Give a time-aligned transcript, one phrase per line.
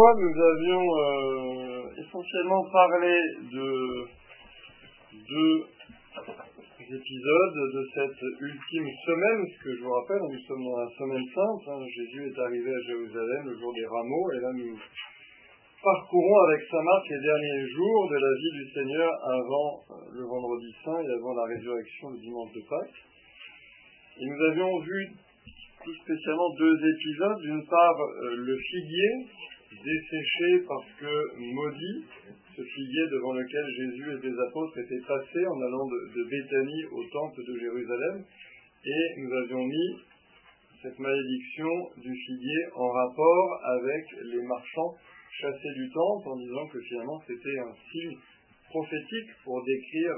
[0.00, 3.12] nous avions euh, essentiellement parlé
[3.52, 3.68] de
[5.12, 5.56] deux
[6.80, 11.26] épisodes de cette ultime semaine, ce que je vous rappelle, nous sommes dans la semaine
[11.34, 11.84] sainte, hein.
[11.84, 14.78] Jésus est arrivé à Jérusalem le jour des rameaux, et là nous
[15.84, 20.24] parcourons avec sa marque les derniers jours de la vie du Seigneur avant euh, le
[20.24, 23.00] vendredi saint et avant la résurrection le dimanche de Pâques.
[24.16, 25.08] Et nous avions vu
[25.84, 27.40] tout spécialement deux épisodes.
[27.42, 29.28] D'une part, euh, le figuier
[29.70, 32.04] desséché parce que maudit,
[32.56, 36.84] ce figuier devant lequel Jésus et les apôtres étaient passés en allant de, de Béthanie
[36.92, 38.24] au temple de Jérusalem.
[38.84, 39.90] Et nous avions mis
[40.82, 44.96] cette malédiction du figuier en rapport avec les marchands
[45.40, 48.16] chassés du temple en disant que finalement c'était un signe
[48.68, 50.14] prophétique pour décrire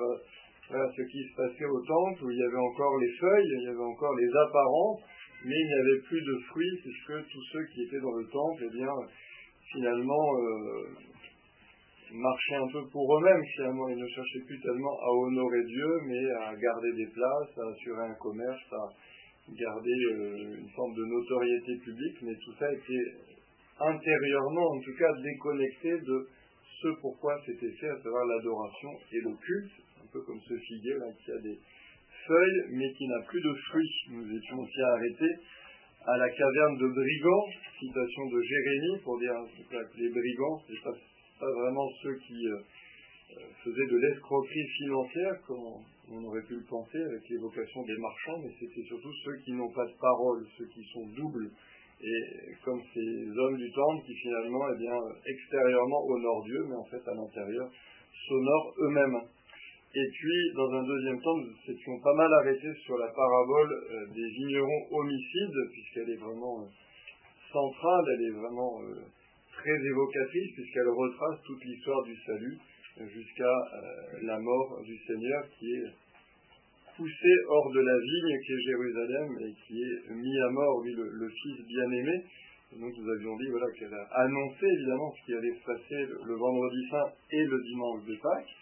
[0.71, 3.69] ce qui se passait au temple où il y avait encore les feuilles, il y
[3.69, 5.03] avait encore les apparences,
[5.45, 8.65] mais il n'y avait plus de fruits puisque tous ceux qui étaient dans le temple,
[8.67, 8.89] eh bien,
[9.73, 10.85] finalement, euh,
[12.13, 13.43] marchaient un peu pour eux-mêmes.
[13.57, 17.69] Finalement, ils ne cherchaient plus tellement à honorer Dieu, mais à garder des places, à
[17.73, 18.89] assurer un commerce, à
[19.49, 23.05] garder euh, une forme de notoriété publique, mais tout ça était
[23.81, 26.29] intérieurement, en tout cas, déconnecté de
[26.83, 30.95] ce pourquoi c'était fait, à savoir l'adoration et le culte, un peu comme ce figuier
[31.25, 31.59] qui a des
[32.27, 33.95] feuilles, mais qui n'a plus de fruits.
[34.11, 35.35] Nous étions aussi arrêtés
[36.07, 37.47] à la caverne de brigands,
[37.79, 39.35] citation de Jérémie, pour dire
[39.71, 40.97] que les brigands, c'est pas,
[41.39, 42.59] pas vraiment ceux qui euh,
[43.63, 45.63] faisaient de l'escroquerie financière, comme
[46.11, 49.73] on aurait pu le penser avec l'évocation des marchands, mais c'était surtout ceux qui n'ont
[49.73, 51.51] pas de parole, ceux qui sont doubles,
[52.03, 52.21] et
[52.65, 57.09] comme ces hommes du temple qui finalement, eh bien, extérieurement honorent Dieu, mais en fait
[57.09, 57.71] à l'intérieur
[58.27, 59.21] s'honorent eux-mêmes.
[59.95, 64.07] Et puis, dans un deuxième temps, nous étions pas mal arrêtés sur la parabole euh,
[64.15, 66.67] des vignerons homicides, puisqu'elle est vraiment euh,
[67.53, 69.05] centrale, elle est vraiment euh,
[69.53, 72.59] très évocatrice, puisqu'elle retrace toute l'histoire du salut
[73.15, 73.55] jusqu'à
[74.23, 75.89] la mort du Seigneur qui est
[76.95, 80.93] poussé hors de la vigne qui est Jérusalem et qui est mis à mort, lui,
[80.95, 82.23] le, Fils bien-aimé.
[82.79, 86.21] Donc nous avions dit voilà, qu'elle a annoncé évidemment ce qui allait se passer le,
[86.23, 88.57] le vendredi saint et le dimanche de Pâques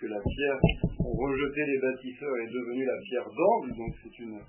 [0.00, 0.60] que la pierre
[1.00, 4.40] ont rejeté les bâtisseurs est devenue la pierre d'angle, donc c'est une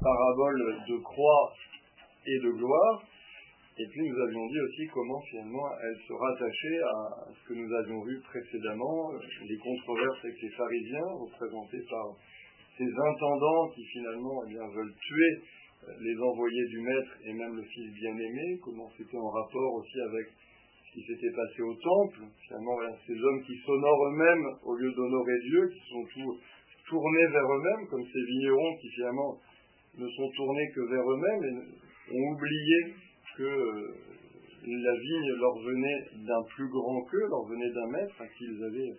[0.00, 1.52] parabole de croix
[2.26, 3.02] et de gloire.
[3.78, 7.70] Et puis nous avions dit aussi comment finalement elle se rattachait à ce que nous
[7.74, 9.12] avions vu précédemment,
[9.46, 12.16] les controverses avec les pharisiens, représentés par
[12.78, 15.32] ces intendants qui finalement eh bien, veulent tuer
[16.00, 20.26] les envoyés du maître et même le fils bien-aimé, comment c'était en rapport aussi avec
[20.96, 25.68] qui s'était passé au temple, finalement, ces hommes qui s'honorent eux-mêmes au lieu d'honorer Dieu,
[25.68, 26.40] qui sont tout
[26.88, 29.36] tournés vers eux-mêmes, comme ces vignerons qui finalement
[29.98, 32.94] ne sont tournés que vers eux-mêmes et ont oublié
[33.36, 33.94] que euh,
[34.64, 38.64] la vigne leur venait d'un plus grand qu'eux, leur venait d'un maître à qui ils
[38.64, 38.94] avaient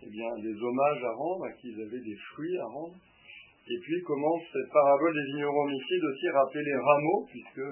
[0.00, 2.96] eh bien, des hommages à rendre, à qui ils avaient des fruits à rendre.
[3.68, 7.68] Et puis commence cette parabole des vignerons homicides aussi rappeler les rameaux, puisque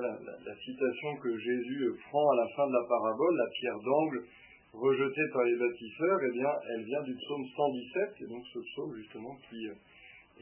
[0.00, 4.24] la, citation que Jésus prend à la fin de la parabole, la pierre d'angle
[4.72, 8.94] rejetée par les bâtisseurs, eh bien, elle vient du psaume 117, et donc ce psaume
[8.96, 9.66] justement qui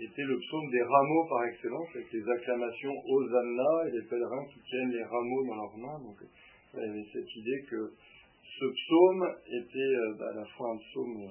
[0.00, 4.60] était le psaume des rameaux par excellence, avec les acclamations Hosanna et les pèlerins qui
[4.70, 6.00] tiennent les rameaux dans leurs mains.
[6.00, 6.16] Donc,
[6.74, 7.92] il y avait cette idée que
[8.58, 11.28] ce psaume était à la fois un psaume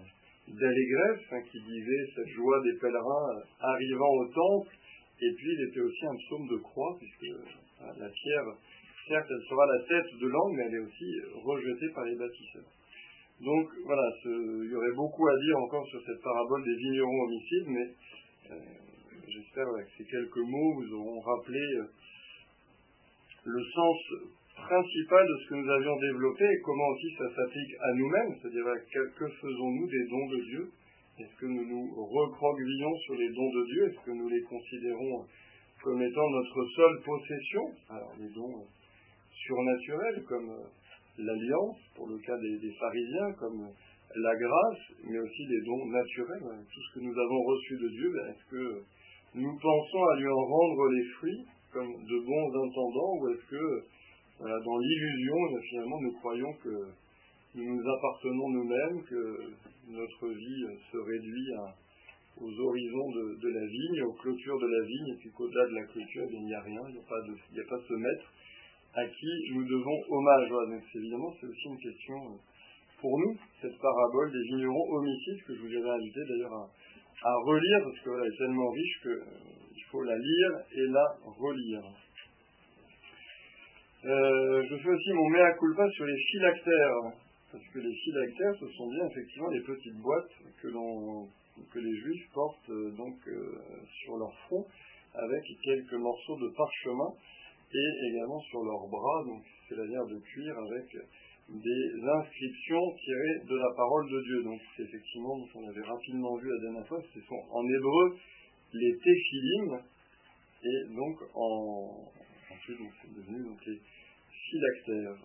[0.47, 4.77] d'allégresse, hein, qui disait cette joie des pèlerins arrivant au temple,
[5.21, 7.33] et puis il était aussi un psaume de croix, puisque
[7.97, 8.45] la pierre,
[9.07, 11.09] certes, elle sera la tête de l'angle, mais elle est aussi
[11.43, 12.69] rejetée par les bâtisseurs.
[13.41, 17.67] Donc voilà, il y aurait beaucoup à dire encore sur cette parabole des vignerons homicides,
[17.67, 17.87] mais
[18.51, 18.55] euh,
[19.27, 21.85] j'espère que ces quelques mots vous auront rappelé euh,
[23.45, 23.97] le sens
[24.55, 28.65] principal de ce que nous avions développé et comment aussi ça s'applique à nous-mêmes, c'est-à-dire
[28.93, 30.71] que, que faisons-nous des dons de Dieu?
[31.17, 33.87] Est-ce que nous nous recroquevillons sur les dons de Dieu?
[33.89, 35.25] Est-ce que nous les considérons
[35.83, 37.61] comme étant notre seule possession.
[37.89, 38.65] Alors les dons
[39.31, 40.51] surnaturels comme
[41.17, 43.67] l'alliance, pour le cas des, pharisiens, comme
[44.15, 48.13] la grâce, mais aussi des dons naturels, tout ce que nous avons reçu de Dieu,
[48.29, 48.83] est-ce que
[49.35, 53.83] nous pensons à lui en rendre les fruits comme de bons intendants ou est-ce que
[54.41, 55.35] dans l'illusion,
[55.69, 56.87] finalement, nous croyons que
[57.53, 59.37] nous nous appartenons nous-mêmes, que
[59.89, 61.75] notre vie se réduit à,
[62.37, 65.85] aux horizons de, la vigne, aux clôtures de la vigne, et puis qu'au-delà de la
[65.85, 68.33] clôture, il n'y a rien, il n'y a, pas a pas ce maître
[68.93, 70.49] à qui nous devons hommage.
[70.49, 72.39] Voilà, donc évidemment, c'est aussi une question
[73.01, 76.69] pour nous, cette parabole des vignerons homicides, que je vous avais invité d'ailleurs
[77.23, 81.83] à, relire, parce qu'elle voilà, est tellement riche qu'il faut la lire et la relire.
[84.03, 87.13] Euh, je fais aussi mon mea culpa sur les phylactères,
[87.51, 90.31] parce que les phylactères, ce sont bien effectivement les petites boîtes
[90.61, 90.67] que,
[91.71, 93.59] que les juifs portent euh, donc euh,
[94.03, 94.65] sur leur front,
[95.13, 97.13] avec quelques morceaux de parchemin,
[97.73, 100.87] et également sur leurs bras, donc c'est la de cuir avec
[101.49, 101.85] des
[102.19, 104.43] inscriptions tirées de la parole de Dieu.
[104.43, 108.17] Donc c'est effectivement, on avait rapidement vu la dernière fois, ce sont en hébreu
[108.73, 109.79] les téphilim,
[110.63, 112.11] et donc en,
[112.51, 113.79] ensuite c'est devenu donc les
[114.49, 115.17] phylactères.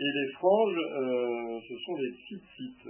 [0.00, 2.88] Et les franges, euh, ce sont les tzitzit.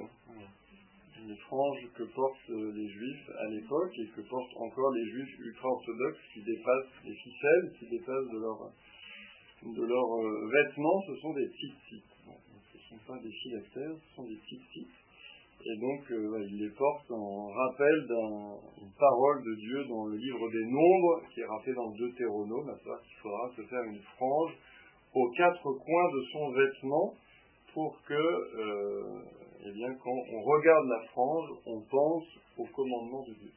[1.29, 6.19] Les franges que portent les juifs à l'époque et que portent encore les juifs ultra-orthodoxes
[6.35, 8.73] qui dépassent les ficelles, qui dépassent de leurs
[9.65, 12.03] de euh, vêtements, ce sont des tzitzit.
[12.27, 14.89] ce ne sont pas des phylactères, ce sont des tzitzit.
[15.65, 20.51] Et donc, euh, ils les portent en rappel d'une parole de Dieu dans le livre
[20.51, 24.03] des Nombres, qui est rappelé dans le Deutéronome, à savoir qu'il faudra se faire une
[24.17, 24.53] frange
[25.15, 27.15] aux quatre coins de son vêtement
[27.73, 29.23] pour que, euh,
[29.65, 32.25] eh bien, quand on regarde la frange, on pense
[32.59, 33.53] au commandement de Dieu.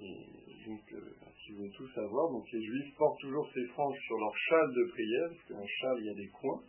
[0.00, 3.98] Et donc, euh, si vous voulez tout savoir, donc les juifs portent toujours ces franges
[4.06, 6.62] sur leur châle de prière, parce qu'un châle, il y a des coins,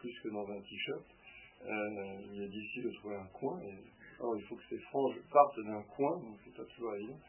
[0.00, 1.04] plus que dans un t-shirt.
[1.64, 3.60] Euh, il est difficile de trouver un coin.
[3.62, 3.74] Et,
[4.18, 7.20] il faut que ces franges partent d'un coin, donc c'est pas toujours évident.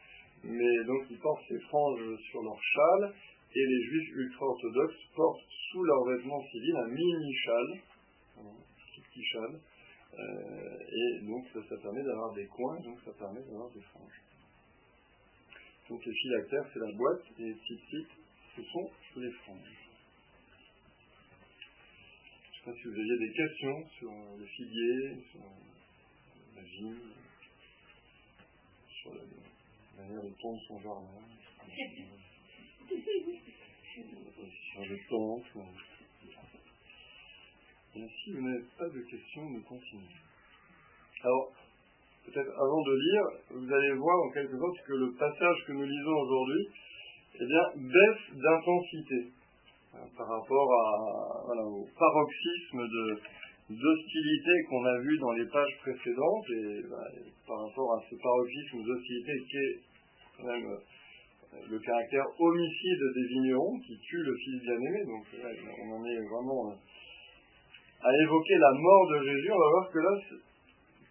[0.44, 3.14] Mais donc ils portent ces franges sur leur châle,
[3.54, 7.80] et les juifs ultra-orthodoxes portent sous leur vêtement civil un mini-châle,
[10.14, 14.20] euh, et donc ça, permet d'avoir des coins, donc ça permet d'avoir des franges.
[15.88, 18.08] Donc les phylactères, c'est la boîte, et les petites
[18.56, 19.88] ce sont les franges
[22.74, 25.40] si vous aviez des questions sur le figuier, sur
[26.54, 27.14] la vigne,
[29.00, 31.24] sur la manière de tondre son jardin,
[34.72, 35.87] sur le temple.
[37.98, 40.06] Et si vous n'avez pas de questions, nous continuons.
[41.24, 41.50] Alors,
[42.24, 45.82] peut-être avant de lire, vous allez voir en quelque sorte que le passage que nous
[45.82, 46.68] lisons aujourd'hui,
[47.34, 49.32] eh bien, baisse d'intensité
[50.16, 52.86] par rapport à, au paroxysme
[53.68, 57.02] d'hostilité qu'on a vu dans les pages précédentes et, bah,
[57.48, 59.80] par rapport à ce paroxysme d'hostilité qui est
[60.36, 65.04] quand même euh, le caractère homicide des vignerons qui tue le fils bien-aimé.
[65.04, 65.24] Donc
[65.82, 66.74] on en est vraiment euh,
[68.02, 69.50] à évoquer la mort de Jésus.
[69.52, 70.14] On va voir que là,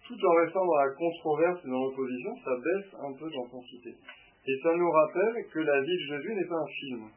[0.07, 3.95] tout en restant dans la controverse et dans l'opposition, ça baisse un peu d'intensité.
[4.47, 7.09] Et ça nous rappelle que la vie de Jésus n'est pas un film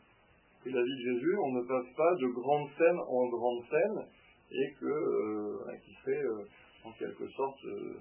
[0.64, 4.04] que la vie de Jésus, on ne passe pas de grande scène en grande scène,
[4.52, 6.44] et que, euh, qui serait euh,
[6.84, 7.94] en quelque sorte euh,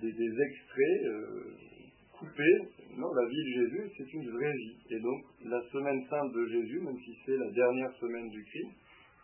[0.00, 1.00] des, extraits
[2.12, 2.58] coupés.
[2.96, 4.76] Non, la vie de Jésus, c'est une vraie vie.
[4.90, 8.70] Et donc, la semaine sainte de Jésus, même si c'est la dernière semaine du Christ,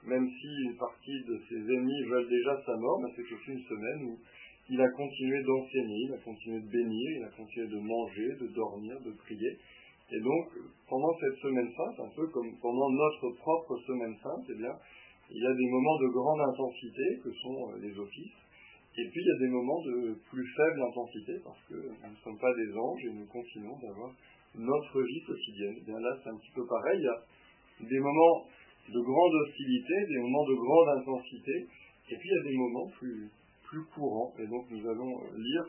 [0.04, 3.64] même si une partie de ses ennemis veulent déjà sa mort, mais c'est aussi une
[3.64, 4.18] semaine où
[4.70, 8.46] il a continué d'enseigner, il a continué de bénir, il a continué de manger, de
[8.54, 9.58] dormir, de prier.
[10.10, 10.46] Et donc,
[10.88, 14.74] pendant cette semaine sainte, un peu comme pendant notre propre semaine sainte, eh bien,
[15.30, 18.38] il y a des moments de grande intensité que sont euh, les offices,
[18.92, 22.20] et puis il y a des moments de plus faible intensité parce que nous ne
[22.22, 24.12] sommes pas des anges et nous continuons d'avoir
[24.54, 25.76] notre vie quotidienne.
[25.76, 27.00] Et eh bien là, c'est un petit peu pareil.
[27.00, 28.44] Il y a des moments
[28.88, 31.66] de grande hostilité, des moments de grande intensité,
[32.10, 33.30] et puis il y a des moments plus,
[33.64, 34.32] plus courants.
[34.38, 35.64] Et donc nous allons lire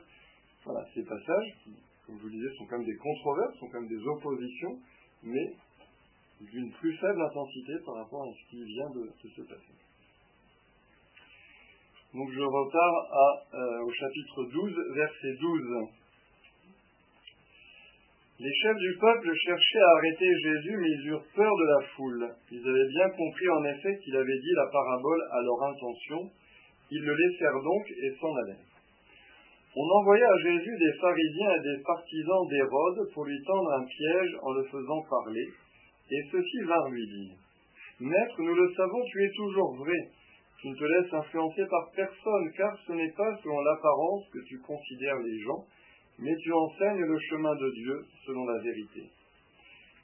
[0.65, 1.71] voilà, ces passages qui
[2.05, 4.79] comme je vous le disais, sont quand même des controverses, sont quand même des oppositions,
[5.23, 5.53] mais
[6.41, 9.73] d'une plus faible intensité par rapport à ce qui vient de, se passer.
[12.13, 15.87] Donc je repars euh, au chapitre 12, verset 12.
[18.39, 22.35] Les chefs du peuple cherchaient à arrêter Jésus, mais ils eurent peur de la foule.
[22.51, 26.31] Ils avaient bien compris en effet qu'il avait dit la parabole à leur intention.
[26.89, 28.73] Ils le laissèrent donc et s'en allèrent.
[29.75, 34.37] On envoya à Jésus des pharisiens et des partisans d'Hérode pour lui tendre un piège
[34.41, 35.47] en le faisant parler,
[36.11, 37.37] et ceux-ci vinrent lui dire
[37.99, 39.97] Maître, nous le savons, tu es toujours vrai.
[40.59, 44.59] Tu ne te laisses influencer par personne, car ce n'est pas selon l'apparence que tu
[44.59, 45.65] considères les gens,
[46.19, 49.09] mais tu enseignes le chemin de Dieu selon la vérité.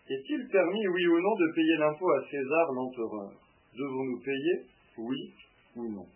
[0.09, 3.31] Est-il permis, oui ou non, de payer l'impôt à César l'empereur?
[3.77, 4.65] Devons-nous payer
[4.97, 5.33] Oui
[5.75, 6.07] ou non?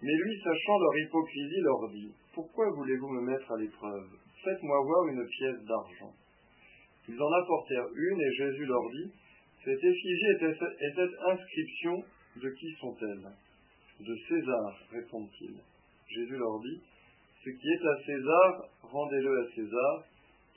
[0.00, 4.10] Mais lui, sachant leur hypocrisie, leur dit pourquoi voulez-vous me mettre à l'épreuve?
[4.44, 6.14] Faites-moi voir une pièce d'argent.
[7.08, 9.10] Ils en apportèrent une et Jésus leur dit
[9.64, 12.04] Cette effigie et cette inscription,
[12.36, 14.06] de qui sont-elles?
[14.06, 15.56] De César, répondit-il.
[16.06, 16.80] Jésus leur dit
[17.48, 20.04] Ce qui est à César, rendez-le à César,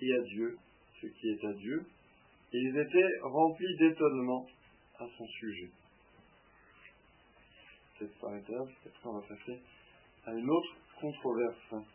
[0.02, 0.58] et à Dieu
[1.00, 1.86] ce qui est à Dieu.
[2.52, 4.46] Ils étaient remplis d'étonnement
[5.00, 5.70] à son sujet.
[7.98, 8.32] Peut-être par
[8.84, 9.58] qu'après on va passer
[10.26, 11.86] à une autre controverse.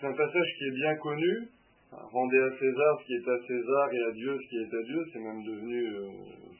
[0.00, 1.48] C'est un passage qui est bien connu.
[1.92, 4.82] Rendez à César ce qui est à César et à Dieu ce qui est à
[4.82, 5.04] Dieu.
[5.12, 6.08] C'est même devenu euh,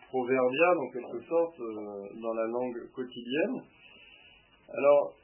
[0.08, 3.62] proverbial en quelque sorte euh, dans la langue quotidienne.
[4.68, 5.14] Alors,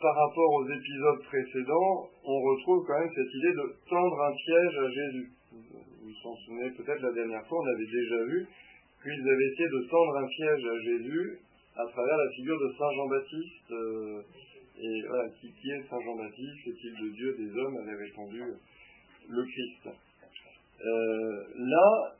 [0.00, 4.78] par rapport aux épisodes précédents, on retrouve quand même cette idée de tendre un piège
[4.78, 5.30] à Jésus.
[5.52, 5.62] Vous
[6.02, 8.46] vous en souvenez peut-être la dernière fois, on avait déjà vu
[9.04, 11.38] qu'ils avaient essayé de tendre un piège à Jésus
[11.76, 13.70] à travers la figure de Saint Jean-Baptiste.
[13.70, 14.22] Euh,
[14.76, 18.42] et voilà, qui, est Saint Jean-Baptiste, est-il de Dieu, des hommes avait répondu
[19.28, 19.88] le Christ.
[20.84, 22.14] Euh, là,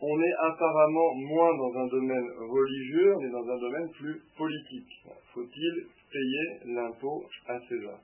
[0.00, 5.04] on est apparemment moins dans un domaine religieux, est dans un domaine plus politique.
[5.32, 8.00] Faut-il payer l'impôt à César?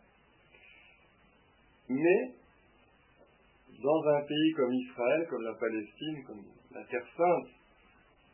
[1.89, 2.33] Mais,
[3.83, 7.49] dans un pays comme Israël, comme la Palestine, comme la Terre Sainte,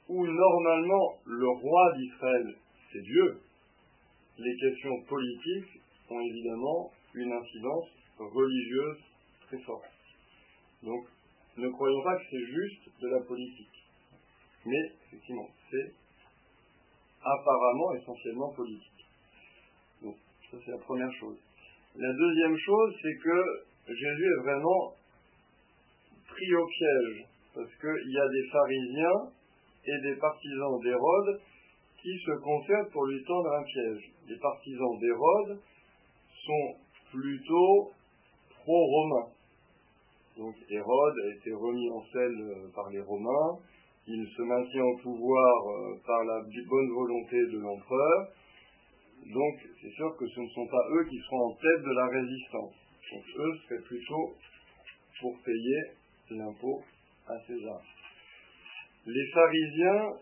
[0.09, 2.55] où normalement le roi d'Israël,
[2.93, 3.41] c'est Dieu,
[4.39, 7.89] les questions politiques ont évidemment une incidence
[8.19, 8.99] religieuse
[9.47, 9.85] très forte.
[10.83, 11.07] Donc,
[11.57, 13.85] ne croyons pas que c'est juste de la politique.
[14.67, 15.93] Mais, effectivement, c'est
[17.21, 19.07] apparemment essentiellement politique.
[20.03, 20.17] Donc,
[20.51, 21.39] ça c'est la première chose.
[21.97, 24.95] La deuxième chose, c'est que Jésus est vraiment
[26.27, 29.31] pris au piège, parce qu'il y a des pharisiens
[29.87, 31.41] et des partisans d'Hérode
[32.05, 34.13] se concertent pour lui tendre un piège.
[34.29, 35.61] Les partisans d'Hérode
[36.45, 36.77] sont
[37.11, 37.93] plutôt
[38.63, 39.31] pro-romains.
[40.37, 43.59] Donc Hérode a été remis en selle euh, par les Romains,
[44.07, 48.29] il se maintient au pouvoir euh, par la bonne volonté de l'empereur,
[49.33, 52.07] donc c'est sûr que ce ne sont pas eux qui seront en tête de la
[52.09, 52.75] résistance.
[53.13, 54.35] Donc eux seraient plutôt
[55.21, 55.81] pour payer
[56.31, 56.83] l'impôt
[57.29, 57.81] à César.
[59.07, 60.17] Les pharisiens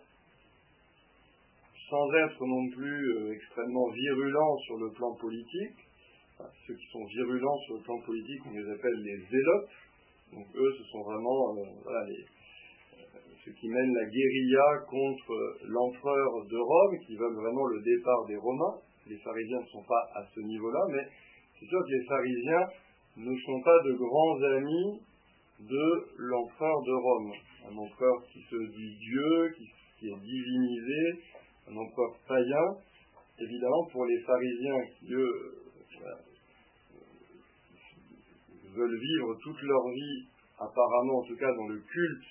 [1.92, 5.76] sans être non plus euh, extrêmement virulents sur le plan politique.
[6.66, 9.68] ceux qui sont virulents sur le plan politique, on les appelle les zélotes.
[10.32, 13.08] Donc eux, ce sont vraiment euh, euh,
[13.44, 15.36] ceux qui mènent la guérilla contre
[15.68, 18.78] l'empereur de Rome, qui veulent vraiment le départ des Romains.
[19.06, 21.04] Les pharisiens ne sont pas à ce niveau-là, mais
[21.60, 22.66] c'est sûr que les pharisiens
[23.18, 25.02] ne sont pas de grands amis
[25.60, 27.32] de l'empereur de Rome.
[27.68, 29.54] Un empereur qui se dit Dieu,
[30.00, 31.20] qui est divinisé,
[31.68, 32.76] un empereur païen,
[33.38, 35.54] évidemment pour les pharisiens qui, eux,
[36.02, 36.14] euh,
[38.74, 40.26] veulent vivre toute leur vie,
[40.58, 42.24] apparemment en tout cas dans le culte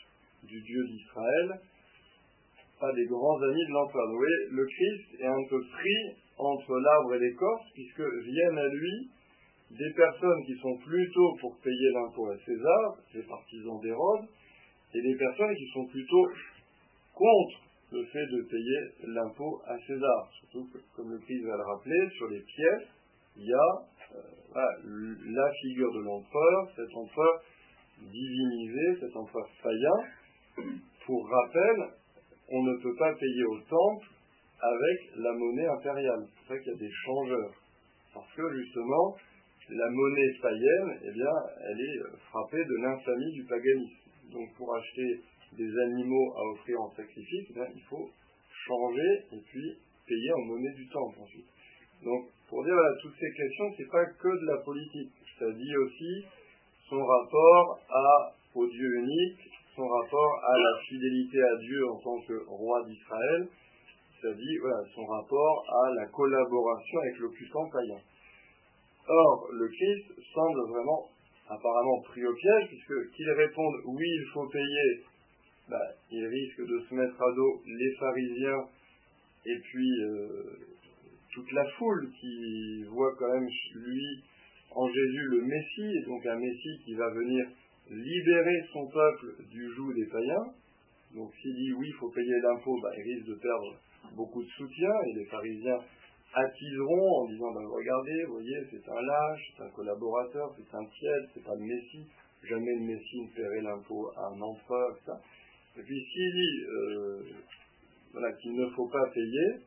[0.44, 1.62] du Dieu d'Israël,
[2.80, 4.08] pas des grands amis de l'empereur.
[4.10, 8.68] Vous voyez, le Christ est un peu pris entre l'arbre et l'écorce, puisque viennent à
[8.68, 9.10] lui
[9.70, 14.26] des personnes qui sont plutôt pour payer l'impôt à César, les partisans d'Hérode,
[14.94, 16.28] et des personnes qui sont plutôt
[17.14, 17.60] contre
[17.92, 20.30] le fait de payer l'impôt à César.
[20.40, 22.88] Surtout que, comme le Christ va le rappeler, sur les pièces,
[23.38, 27.42] il y a euh, la figure de l'empereur, cet empereur
[28.00, 30.04] divinisé, cet empereur faillant.
[31.06, 31.76] Pour rappel,
[32.50, 34.08] on ne peut pas payer au temple
[34.62, 36.26] avec la monnaie impériale.
[36.28, 37.54] C'est pour ça qu'il y a des changeurs.
[38.14, 39.16] Parce que justement,
[39.70, 41.32] la monnaie païenne, eh bien,
[41.70, 44.02] elle est frappée de l'infamie du paganisme.
[44.32, 45.22] Donc pour acheter
[45.58, 48.10] des animaux à offrir en sacrifice, eh il faut
[48.68, 49.78] changer et puis
[50.08, 51.48] payer en monnaie du temple ensuite.
[52.04, 55.12] Donc, pour dire voilà, toutes ces questions, c'est pas que de la politique.
[55.40, 56.26] Ça dit aussi
[56.90, 59.40] son rapport à, au Dieu unique,
[59.76, 63.48] son rapport à la fidélité à Dieu en tant que roi d'Israël.
[64.22, 68.00] Ça dit voilà, son rapport à la collaboration avec l'occupant païen.
[69.08, 71.10] Or, le Christ semble vraiment
[71.50, 75.04] apparemment pris au piège, puisque qu'il réponde oui, il faut payer
[75.72, 75.80] bah,
[76.12, 78.68] il risque de se mettre à dos les pharisiens
[79.46, 80.60] et puis euh,
[81.34, 84.24] toute la foule qui voit quand même lui
[84.76, 87.46] en Jésus le Messie, donc un Messie qui va venir
[87.90, 90.54] libérer son peuple du joug des païens.
[91.16, 93.76] Donc s'il dit oui, il faut payer l'impôt, bah, il risque de perdre
[94.16, 95.80] beaucoup de soutien, et les pharisiens
[96.34, 100.86] attiseront en disant bah, regardez, vous voyez, c'est un lâche, c'est un collaborateur, c'est un
[100.86, 102.08] tiède, c'est pas le Messie,
[102.44, 105.12] jamais le Messie ne paierait l'impôt à un empereur, etc.
[105.78, 109.64] Et puis s'il dit euh, qu'il ne faut pas payer,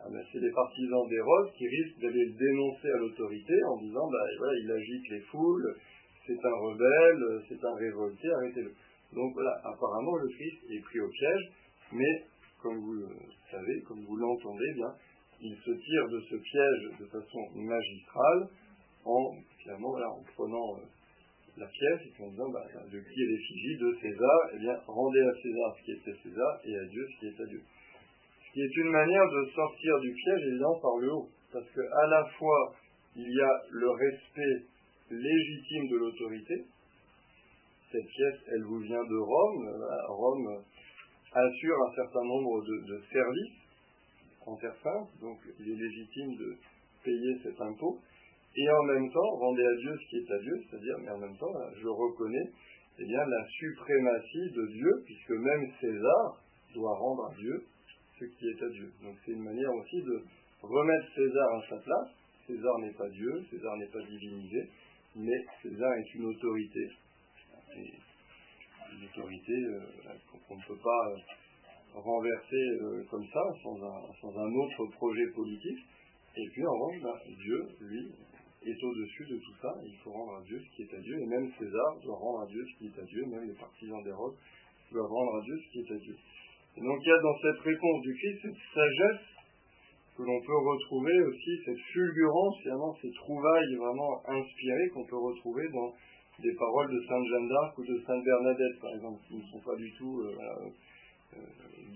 [0.00, 4.10] ah ben, c'est les partisans d'Hérode qui risquent d'aller le dénoncer à l'autorité en disant
[4.10, 5.76] bah, il agite les foules,
[6.26, 8.72] c'est un rebelle, c'est un révolté, arrêtez-le.
[9.14, 11.52] Donc voilà, apparemment le Christ est pris au piège,
[11.92, 12.24] mais
[12.60, 13.08] comme vous le
[13.50, 14.92] savez, comme vous l'entendez bien,
[15.40, 18.48] il se tire de ce piège de façon magistrale
[19.04, 20.84] en, finalement, en prenant euh,
[21.56, 25.20] la pièce et en disant bah, de qui est l'effigie de César, eh bien rendez
[25.20, 27.62] à César ce qui à César et à Dieu ce qui est à Dieu.
[27.62, 31.80] Ce qui est une manière de sortir du piège évidemment par le haut, parce que
[31.80, 32.74] à la fois
[33.16, 34.66] il y a le respect
[35.10, 36.64] légitime de l'autorité.
[37.92, 39.86] Cette pièce, elle vous vient de Rome.
[40.08, 40.64] Rome
[41.32, 43.60] assure un certain nombre de, services
[44.46, 44.76] en terre
[45.20, 46.56] donc il est légitime de
[47.02, 47.98] payer cet impôt.
[48.56, 51.18] Et en même temps, rendez à Dieu ce qui est à Dieu, c'est-à-dire, mais en
[51.18, 52.52] même temps, je reconnais
[52.98, 56.40] eh bien, la suprématie de Dieu, puisque même César
[56.74, 57.64] doit rendre à Dieu
[58.18, 58.92] ce qui est à Dieu.
[59.02, 60.22] Donc c'est une manière aussi de
[60.62, 62.10] remettre César à sa place.
[62.46, 64.70] César n'est pas Dieu, César n'est pas divinisé,
[65.16, 66.88] mais César est une autorité.
[67.76, 69.80] une autorité euh,
[70.46, 75.84] qu'on ne peut pas euh, renverser euh, comme ça, sans un, autre projet politique.
[76.36, 78.12] Et puis en revanche, bah, Dieu, lui,
[78.64, 79.72] est au-dessus de tout ça.
[79.84, 81.16] Il faut rendre à Dieu ce qui est à Dieu.
[81.20, 83.24] Et même César doit rendre à Dieu ce qui est à Dieu.
[83.26, 84.34] Même les partisans d'Hérode
[84.92, 86.16] doivent rendre à Dieu ce qui est à Dieu.
[86.76, 89.34] Et donc il y a dans cette réponse du Christ cette sagesse
[90.16, 95.66] que l'on peut retrouver aussi, cette fulgurance, finalement, ces trouvailles vraiment inspirées qu'on peut retrouver
[95.72, 95.92] dans
[96.38, 99.60] des paroles de Sainte Jeanne d'Arc ou de Sainte Bernadette, par exemple, qui ne sont
[99.60, 100.36] pas du tout euh,
[101.34, 101.38] euh,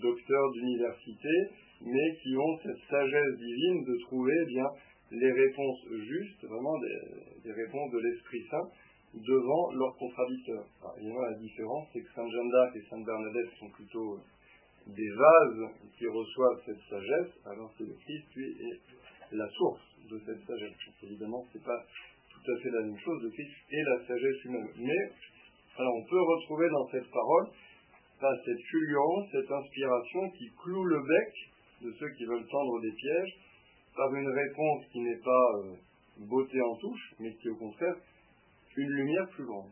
[0.02, 1.34] docteurs d'université,
[1.82, 4.66] mais qui ont cette sagesse divine de trouver eh bien
[5.10, 6.76] les réponses justes, vraiment
[7.44, 8.68] des, réponses de l'Esprit Saint
[9.14, 10.66] devant leurs contradicteurs.
[10.98, 14.20] évidemment, la différence, c'est que Sainte Jeanne d'Arc et Sainte Bernadette sont plutôt euh,
[14.86, 20.20] des vases qui reçoivent cette sagesse, alors que le Christ, lui, est la source de
[20.26, 20.76] cette sagesse.
[21.02, 21.80] évidemment, ce n'est pas
[22.30, 24.68] tout à fait la même chose, le Christ est la sagesse humaine.
[24.76, 25.12] Mais,
[25.78, 27.48] alors, on peut retrouver dans cette parole
[28.44, 31.32] cette fulgurance, cette inspiration qui cloue le bec
[31.82, 33.34] de ceux qui veulent tendre des pièges
[33.98, 35.74] par une réponse qui n'est pas euh,
[36.30, 37.96] beauté en touche, mais qui est au contraire
[38.78, 39.70] une lumière plus grande.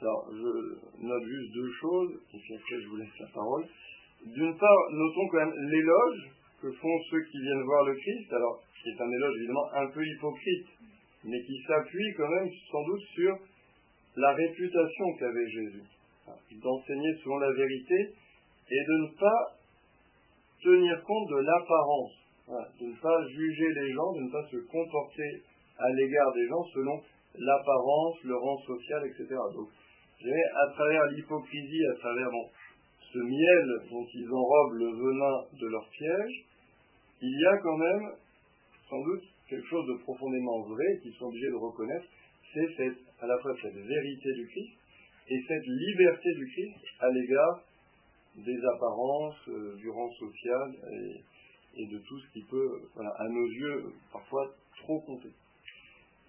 [0.00, 0.50] Alors, je
[1.00, 3.64] note juste deux choses, et puis après je vous laisse la parole.
[4.26, 6.20] D'une part, notons quand même l'éloge
[6.60, 9.86] que font ceux qui viennent voir le Christ, alors qui est un éloge évidemment un
[9.88, 10.66] peu hypocrite,
[11.24, 13.38] mais qui s'appuie quand même sans doute sur
[14.16, 15.82] la réputation qu'avait Jésus,
[16.60, 18.12] d'enseigner selon la vérité
[18.70, 19.56] et de ne pas
[20.62, 22.12] tenir compte de l'apparence,
[22.48, 25.42] de ne pas juger les gens, de ne pas se comporter
[25.78, 27.00] à l'égard des gens selon
[27.38, 29.26] l'apparence, le rang social, etc.
[29.54, 29.68] Donc,
[30.22, 32.28] à travers l'hypocrisie, à travers
[33.12, 36.44] ce miel dont ils enrobent le venin de leur piège,
[37.20, 38.10] il y a quand même,
[38.88, 42.06] sans doute, quelque chose de profondément vrai qu'ils sont obligés de reconnaître,
[42.52, 44.78] c'est à la fois cette vérité du Christ
[45.28, 47.60] et cette liberté du Christ à l'égard
[48.36, 51.20] des apparences, euh, du rang social et,
[51.86, 55.28] de tout ce qui peut, à nos yeux, parfois trop compter.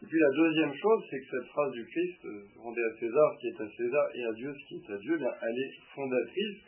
[0.01, 3.33] Et puis la deuxième chose, c'est que cette phrase du Christ, euh, rendez à César
[3.33, 5.57] ce qui est à César et à Dieu ce qui est à Dieu, eh elle
[5.57, 6.61] est fondatrice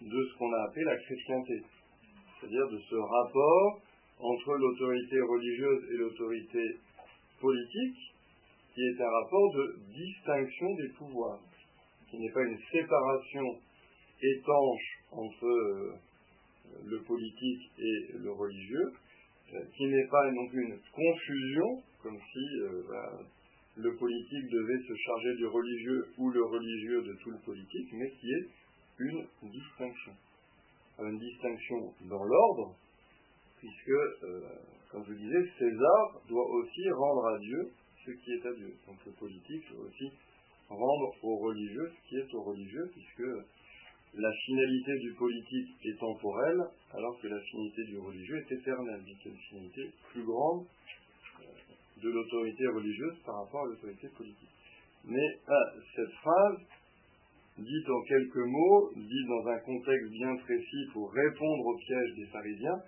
[0.00, 1.62] de ce qu'on a appelé la chrétienté.
[2.40, 3.80] C'est-à-dire de ce rapport
[4.18, 6.78] entre l'autorité religieuse et l'autorité
[7.40, 8.14] politique,
[8.74, 11.40] qui est un rapport de distinction des pouvoirs,
[12.10, 13.44] qui n'est pas une séparation
[14.20, 15.94] étanche entre euh,
[16.84, 18.92] le politique et le religieux,
[19.52, 23.20] euh, qui n'est pas non plus une confusion comme si euh, bah,
[23.76, 28.10] le politique devait se charger du religieux ou le religieux de tout le politique, mais
[28.10, 28.48] qui est
[29.00, 30.12] une distinction.
[30.98, 32.76] Une distinction dans l'ordre,
[33.58, 34.40] puisque, euh,
[34.90, 37.70] comme je disais, César doit aussi rendre à Dieu
[38.06, 38.74] ce qui est à Dieu.
[38.86, 40.10] Donc le politique doit aussi
[40.68, 43.28] rendre au religieux ce qui est au religieux, puisque
[44.16, 49.24] la finalité du politique est temporelle, alors que la finalité du religieux est éternelle, donc
[49.24, 50.66] une finalité plus grande
[52.02, 54.54] de l'autorité religieuse par rapport à l'autorité politique.
[55.04, 56.58] Mais ah, cette phrase,
[57.58, 62.26] dite en quelques mots, dite dans un contexte bien précis pour répondre au piège des
[62.26, 62.80] pharisiens,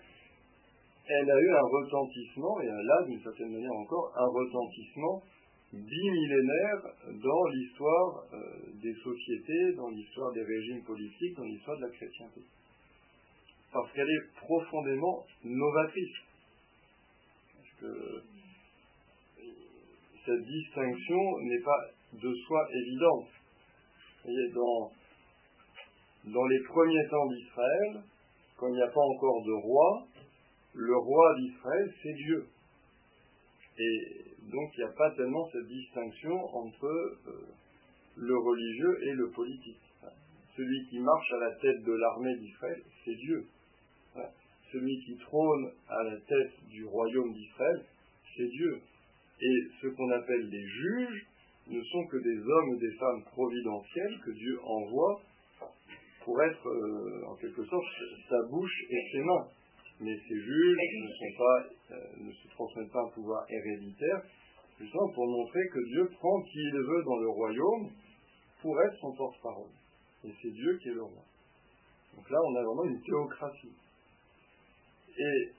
[1.08, 5.22] elle a eu un retentissement, et elle a d'une certaine manière encore un retentissement
[5.72, 8.38] bimillénaire dans l'histoire euh,
[8.82, 12.40] des sociétés, dans l'histoire des régimes politiques, dans l'histoire de la chrétienté.
[13.72, 16.16] Parce qu'elle est profondément novatrice.
[17.56, 18.22] Parce que
[20.24, 23.28] cette distinction n'est pas de soi évidente.
[24.24, 24.92] Vous voyez, dans,
[26.32, 28.02] dans les premiers temps d'Israël,
[28.56, 30.06] quand il n'y a pas encore de roi,
[30.74, 32.46] le roi d'Israël, c'est Dieu.
[33.78, 37.46] Et donc il n'y a pas tellement cette distinction entre euh,
[38.16, 39.80] le religieux et le politique.
[40.56, 43.46] Celui qui marche à la tête de l'armée d'Israël, c'est Dieu.
[44.72, 47.84] Celui qui trône à la tête du royaume d'Israël,
[48.36, 48.80] c'est Dieu.
[49.40, 51.26] Et ce qu'on appelle les juges
[51.68, 55.20] ne sont que des hommes et des femmes providentiels que Dieu envoie
[56.24, 57.86] pour être, euh, en quelque sorte,
[58.28, 59.46] sa bouche et ses mains.
[60.00, 64.22] Mais ces juges ne, sont pas, euh, ne se transmettent pas un pouvoir héréditaire,
[64.78, 67.90] justement pour montrer que Dieu prend qui il veut dans le royaume
[68.60, 69.70] pour être son porte-parole.
[70.24, 71.22] Et c'est Dieu qui est le roi.
[72.14, 73.72] Donc là, on a vraiment une théocratie.
[75.18, 75.52] Et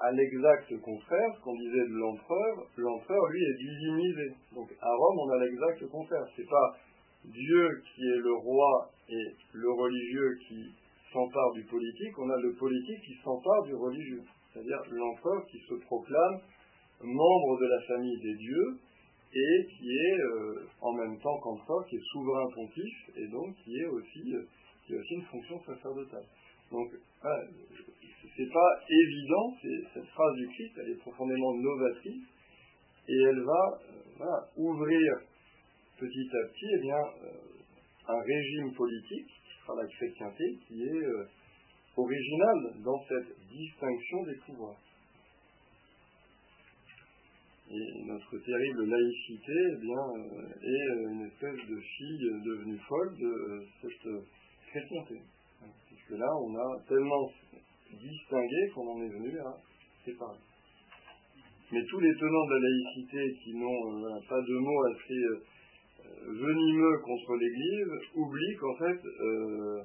[0.00, 4.34] à l'exact contraire, ce qu'on disait de l'empereur, l'empereur, lui, est divinisé.
[4.54, 6.26] Donc à Rome, on a l'exact contraire.
[6.36, 6.76] C'est pas
[7.24, 10.74] Dieu qui est le roi et le religieux qui
[11.14, 14.22] s'empare du politique, on a le politique qui s'empare du religieux.
[14.52, 16.40] C'est-à-dire l'empereur qui se proclame
[17.00, 18.78] membre de la famille des dieux
[19.34, 23.78] et qui est euh, en même temps qu'empereur, qui est souverain pontife et donc qui
[23.78, 24.42] est aussi, euh,
[24.86, 26.26] qui a aussi une fonction sacerdotale.
[26.70, 26.88] Donc,
[28.36, 29.54] c'est pas évident,
[29.92, 32.24] cette phrase du Christ, elle est profondément novatrice,
[33.08, 33.80] et elle va
[34.20, 35.12] euh, ouvrir
[35.98, 36.98] petit à petit eh bien,
[38.08, 39.30] un régime politique,
[39.64, 41.28] sera la chrétienté, qui est euh,
[41.96, 44.80] original dans cette distinction des pouvoirs.
[47.70, 50.04] Et notre terrible laïcité eh bien,
[50.60, 54.10] est une espèce de fille devenue folle de cette
[54.68, 55.22] chrétienté.
[55.86, 57.30] Puisque là, on a tellement
[57.90, 59.56] distingué qu'on en est venu à
[60.04, 60.38] séparer.
[61.72, 65.42] Mais tous les tenants de la laïcité qui n'ont euh, pas de mots assez euh,
[66.26, 69.82] venimeux contre l'Église oublient qu'en fait, euh,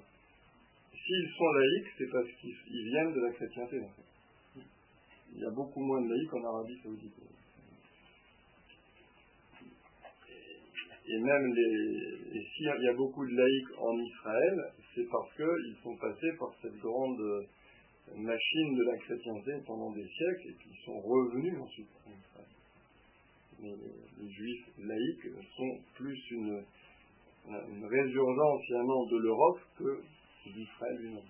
[0.93, 3.81] s'ils sont laïcs, c'est parce qu'ils viennent de la chrétienté.
[5.33, 7.13] Il y a beaucoup moins de laïcs en Arabie saoudite.
[11.11, 15.75] Et même les, et s'il y a beaucoup de laïcs en Israël, c'est parce qu'ils
[15.81, 17.47] sont passés par cette grande
[18.15, 21.89] machine de la chrétienté pendant des siècles et qui sont revenus ensuite
[23.61, 26.63] Les, juifs laïcs sont plus une,
[27.47, 30.01] une résurgence finalement de l'Europe que
[30.45, 31.23] d'Israël lui-même.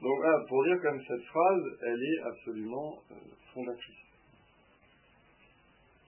[0.00, 3.14] Donc là, pour dire comme cette phrase, elle est absolument euh,
[3.54, 4.04] fondatrice.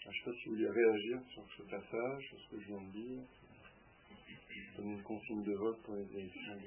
[0.00, 2.66] Je ne sais pas si vous voulez réagir sur ce passage, sur ce que je
[2.66, 3.22] viens de dire.
[4.76, 6.58] Donner une consigne de vote pour les élections.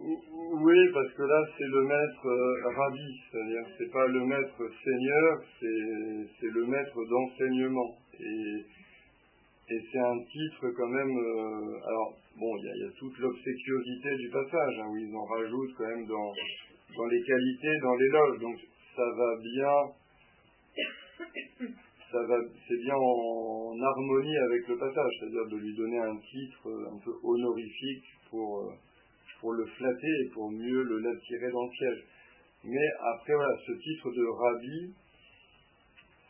[0.00, 2.62] Oui, parce que là, c'est le maître euh,
[3.30, 7.96] c'est-à-dire c'est pas le maître seigneur, c'est le maître d'enseignement.
[8.20, 8.64] Et,
[9.70, 11.10] et c'est un titre quand même.
[11.10, 15.74] Euh, alors, bon, il y, a toute l'obséquiosité du passage, hein, où ils en rajoutent
[15.76, 16.32] quand même dans,
[16.96, 18.38] dans les qualités, dans l'éloge.
[18.40, 18.58] Donc,
[18.96, 19.92] ça va bien.
[22.10, 26.68] Ça va, c'est bien en, harmonie avec le passage, c'est-à-dire de lui donner un titre
[26.92, 28.60] un peu honorifique pour.
[28.60, 28.72] Euh,
[29.40, 32.04] pour le flatter et pour mieux le l'attirer dans le piège.
[32.64, 34.94] Mais après, voilà, ce titre de rabbi,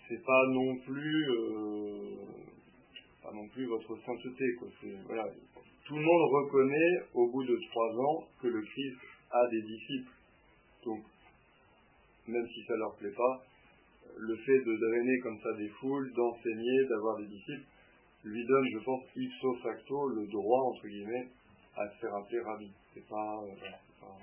[0.08, 2.26] c'est pas non plus, euh,
[3.22, 4.68] pas non plus votre sainteté, quoi.
[5.06, 5.24] Voilà,
[5.86, 8.98] tout le monde reconnaît au bout de trois ans que le Christ
[9.30, 10.12] a des disciples.
[10.84, 11.04] Donc,
[12.26, 13.42] même si ça leur plaît pas,
[14.16, 17.66] le fait de drainer comme ça des foules, d'enseigner, d'avoir des disciples,
[18.24, 21.28] lui donne, je pense, ipso facto le droit, entre guillemets,
[21.76, 22.70] à se faire appeler rabbi.
[22.94, 23.40] C'est pas,
[24.00, 24.16] pas...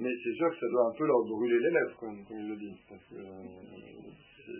[0.00, 2.48] Mais c'est sûr que ça doit un peu leur brûler les lèvres, comme, comme ils
[2.48, 2.82] le disent.
[2.88, 3.42] Parce que, euh,
[4.46, 4.52] c'est.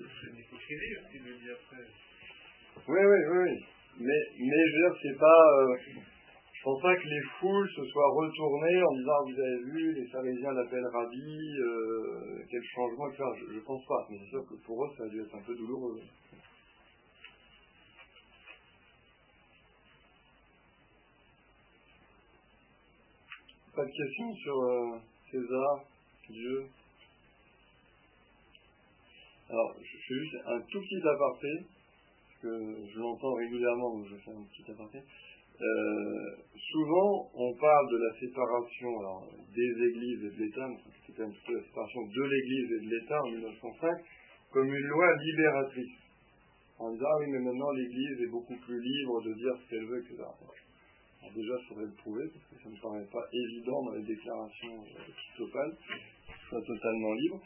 [2.89, 3.65] Oui, oui, oui.
[4.01, 5.43] Mais, mais je veux dire, c'est pas.
[5.61, 5.77] Euh,
[6.69, 10.53] pense pas que les foules se soient retournées en disant Vous avez vu, les pharisiens
[10.53, 13.25] l'appellent rabbi, euh, quel changement, etc.
[13.41, 14.07] Je, je pense pas.
[14.11, 15.99] Mais c'est sûr que pour eux, ça a dû être un peu douloureux.
[23.75, 24.99] Pas de questions sur euh,
[25.31, 25.85] César,
[26.29, 26.67] Dieu?
[29.49, 31.49] Alors, je fais juste un tout petit aparté,
[32.29, 34.99] parce que je l'entends régulièrement, donc je fais un petit aparté.
[35.61, 38.91] Euh, souvent, on parle de la séparation
[39.55, 40.69] des églises et de l'État,
[41.07, 44.05] c'est quand même plutôt la séparation de l'Église et de l'État en 1905,
[44.53, 45.97] comme une loi libératrice.
[46.79, 49.87] En disant, ah oui, mais maintenant l'Église est beaucoup plus libre de dire ce qu'elle
[49.87, 50.25] veut, etc
[51.35, 54.85] déjà, il faudrait le prouver, parce que ça ne paraît pas évident dans les déclarations
[54.85, 55.77] épiscopales,
[56.49, 57.41] soit totalement libre.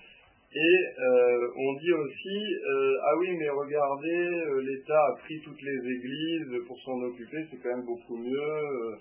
[0.54, 5.62] Et euh, on dit aussi, euh, ah oui, mais regardez, euh, l'État a pris toutes
[5.62, 8.98] les églises pour s'en occuper, c'est quand même beaucoup mieux.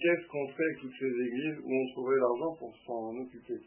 [0.00, 3.58] Qu'est-ce qu'on fait avec toutes ces églises où on trouverait l'argent pour s'en occuper?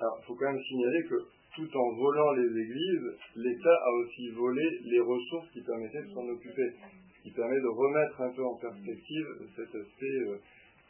[0.00, 1.16] Alors, il faut quand même signaler que
[1.56, 6.26] tout en volant les églises, l'État a aussi volé les ressources qui permettaient de s'en
[6.28, 6.72] occuper,
[7.14, 10.40] ce qui permet de remettre un peu en perspective cet aspect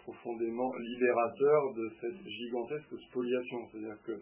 [0.04, 3.58] profondément libérateur de cette gigantesque spoliation.
[3.70, 4.12] C'est-à-dire que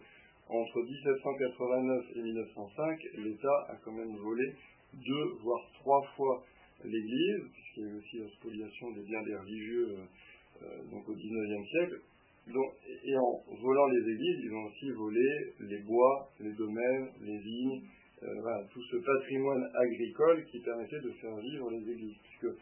[0.49, 4.53] entre 1789 et 1905, l'État a quand même volé
[4.93, 6.43] deux, voire trois fois
[6.83, 11.07] l'Église, puisqu'il y a eu aussi la spoliation des biens des religieux euh, euh, donc
[11.09, 12.01] au XIXe siècle.
[12.47, 17.81] et en volant les églises, ils ont aussi volé les bois, les domaines, les vignes,
[18.23, 22.17] euh, tout ce patrimoine agricole qui permettait de faire vivre les églises.
[22.23, 22.55] Puisque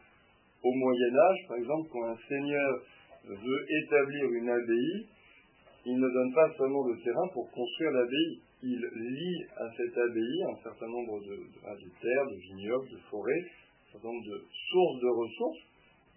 [0.63, 2.83] au Moyen Âge, par exemple, quand un seigneur
[3.25, 5.07] veut établir une abbaye,
[5.85, 10.43] il ne donne pas seulement le terrain pour construire l'abbaye, il lie à cette abbaye
[10.49, 11.35] un certain nombre de,
[12.01, 13.45] terres, de vignobles, de forêts,
[13.87, 15.63] un certain nombre de sources de ressources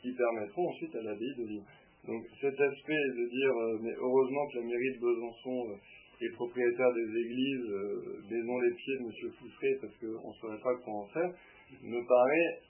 [0.01, 1.67] qui permettront ensuite à l'abbaye de vivre.
[2.07, 6.33] Donc cet aspect de dire, euh, mais heureusement que la mairie de Besançon euh, est
[6.33, 9.33] propriétaire des églises, euh, baisons les pieds de M.
[9.39, 11.31] Fousseret parce qu'on ne saurait pas en faire,
[11.83, 12.63] me paraît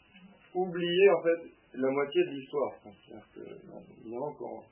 [0.54, 1.40] oublier en fait
[1.74, 2.72] la moitié de l'histoire.
[2.82, 3.40] C'est-à-dire que,
[4.00, 4.64] évidemment, quand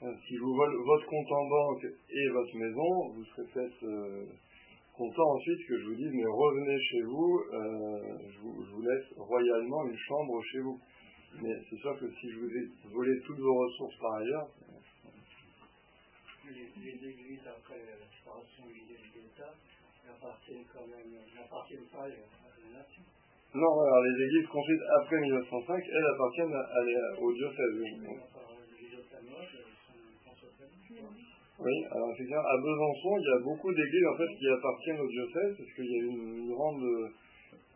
[0.00, 4.24] si vous volez votre compte en banque et votre maison, vous serez peut-être euh,
[4.96, 9.84] content ensuite que je vous dise mais revenez chez vous, euh, je, vous laisse royalement
[9.84, 10.80] une chambre chez vous.
[11.42, 14.48] Mais c'est sûr que si je vous ai volé toutes vos ressources par ailleurs.
[16.48, 19.54] Les, églises après la séparation de l'État
[20.06, 23.02] n'appartiennent quand même n'appartiennent pas à la nation.
[23.54, 28.49] Non, alors les églises construites après 1905, elles appartiennent à, au diocèse.
[31.60, 35.08] Oui, alors effectivement, à Besançon, il y a beaucoup d'églises en fait qui appartiennent au
[35.08, 36.82] diocèse, parce qu'il y a une, grande.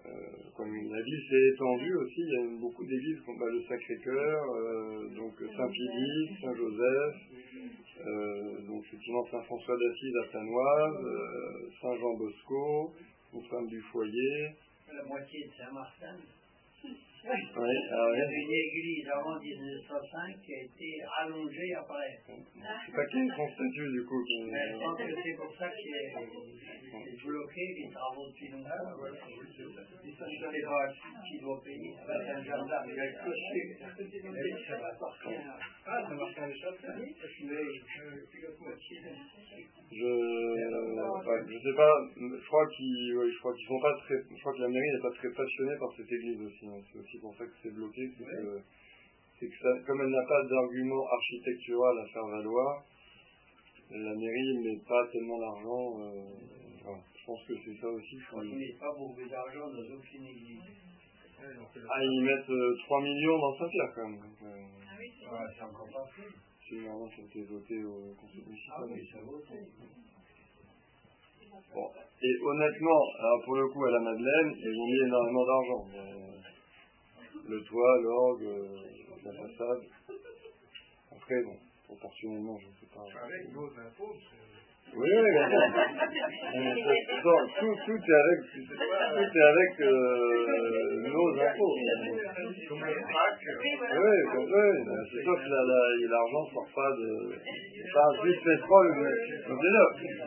[0.07, 0.11] Euh,
[0.55, 4.45] comme la ville s'est étendue aussi, il y a beaucoup d'églises comme bah, le Sacré-Cœur,
[4.53, 7.17] euh, donc Saint-Philippe, Saint-Joseph,
[8.07, 12.93] euh, donc effectivement Saint-François d'Assise à Sanoise, Saint-Jean Bosco,
[13.33, 14.53] Notre-Dame du Foyer.
[14.95, 16.17] La moitié de Saint-Martin.
[17.25, 22.21] Oui, alors, il y avait une église avant 1905 qui a été rallongée après.
[22.29, 24.45] C'est pas qui est son statut du coup qui...
[24.45, 26.13] Je pense que c'est pour ça qu'il est
[27.25, 28.69] bloqué les travaux depuis longtemps.
[28.69, 29.17] Ah, voilà.
[29.25, 30.93] Je ne sais pas
[31.25, 31.95] qui doit payer.
[31.97, 33.77] C'est un gendarme, il a clocher.
[33.81, 33.89] Ça.
[35.87, 36.01] Ah,
[36.47, 36.79] l'échappe
[39.93, 40.11] Je
[41.47, 44.53] je sais pas, je crois qu'ils ouais, je crois qu'ils sont pas très je crois
[44.55, 46.67] que la mairie n'est pas très passionnée par cette église aussi.
[46.67, 46.81] Hein.
[46.91, 50.43] C'est aussi pour ça que c'est bloqué, c'est que, que ça, comme elle n'a pas
[50.45, 52.85] d'argument architectural à faire valoir,
[53.91, 56.01] la mairie ne met pas tellement d'argent.
[56.01, 56.25] Euh.
[57.25, 58.19] Je pense que c'est ça aussi.
[58.21, 60.61] Je crois qu'ils mettent pas beaucoup d'argent dans aucune église.
[61.41, 64.21] Ah, ils mettent euh, 3 millions dans Saint-Pierre quand même.
[64.21, 65.11] Donc, euh, ah oui,
[65.57, 66.29] c'est encore pas plus.
[66.69, 68.77] C'est vraiment ça a été voté au conseil municipal.
[68.77, 69.55] Ah oui, ça a voté.
[71.75, 71.89] Bon.
[72.23, 75.87] Et honnêtement, alors pour le coup, à la Madeleine, ils ont mis énormément d'argent.
[77.47, 78.49] Le toit, l'orgue,
[79.25, 79.83] la façade.
[81.13, 83.05] Après, bon, proportionnellement, je ne sais pas.
[83.25, 84.17] Avec nos impôts,
[84.97, 85.31] oui, oui,
[86.55, 89.91] mais bon, tout, tout est avec, tout est avec euh,
[91.03, 91.77] nos impôts.
[92.69, 92.95] Comme le.
[92.95, 94.69] Oui, comme, oui,
[95.11, 97.11] c'est sûr que l'argent ne sort pas de.
[97.93, 99.15] Pas de pétrole, mais,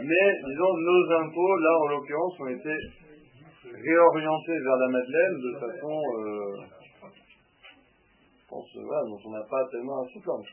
[0.04, 2.76] mais disons, nos impôts, là en l'occurrence, ont été
[3.72, 5.96] réorientés vers la Madeleine de façon.
[5.96, 6.77] Euh,
[8.48, 10.46] je pense, voilà, dont on n'a pas tellement à se plaindre.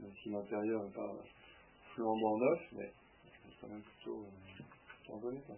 [0.00, 1.12] Même si l'intérieur n'est pas
[1.94, 2.90] flambant neuf, mais
[3.44, 5.52] c'est quand même plutôt euh, en bon état.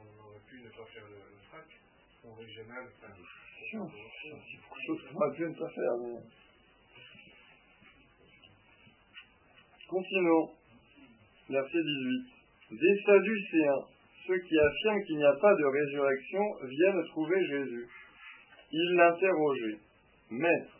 [0.00, 1.66] On aurait pu ne pas faire le, le frac,
[2.24, 3.12] on régional, enfin.
[3.74, 6.20] Beaucoup de choses qu'on aurait pu ne pas faire, mais.
[9.88, 10.50] Continuons.
[11.50, 12.78] Verset 18.
[12.80, 13.84] Des Sadducéens,
[14.26, 17.88] ceux qui affirment qu'il n'y a pas de résurrection, viennent trouver Jésus.
[18.72, 19.80] Ils l'interrogeaient.
[20.30, 20.76] Maître,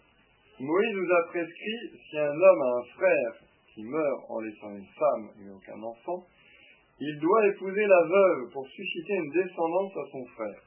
[0.59, 3.33] Moïse nous a prescrit si un homme a un frère
[3.75, 6.25] qui meurt en laissant une femme mais aucun enfant,
[6.99, 10.63] il doit épouser la veuve pour susciter une descendance à son frère.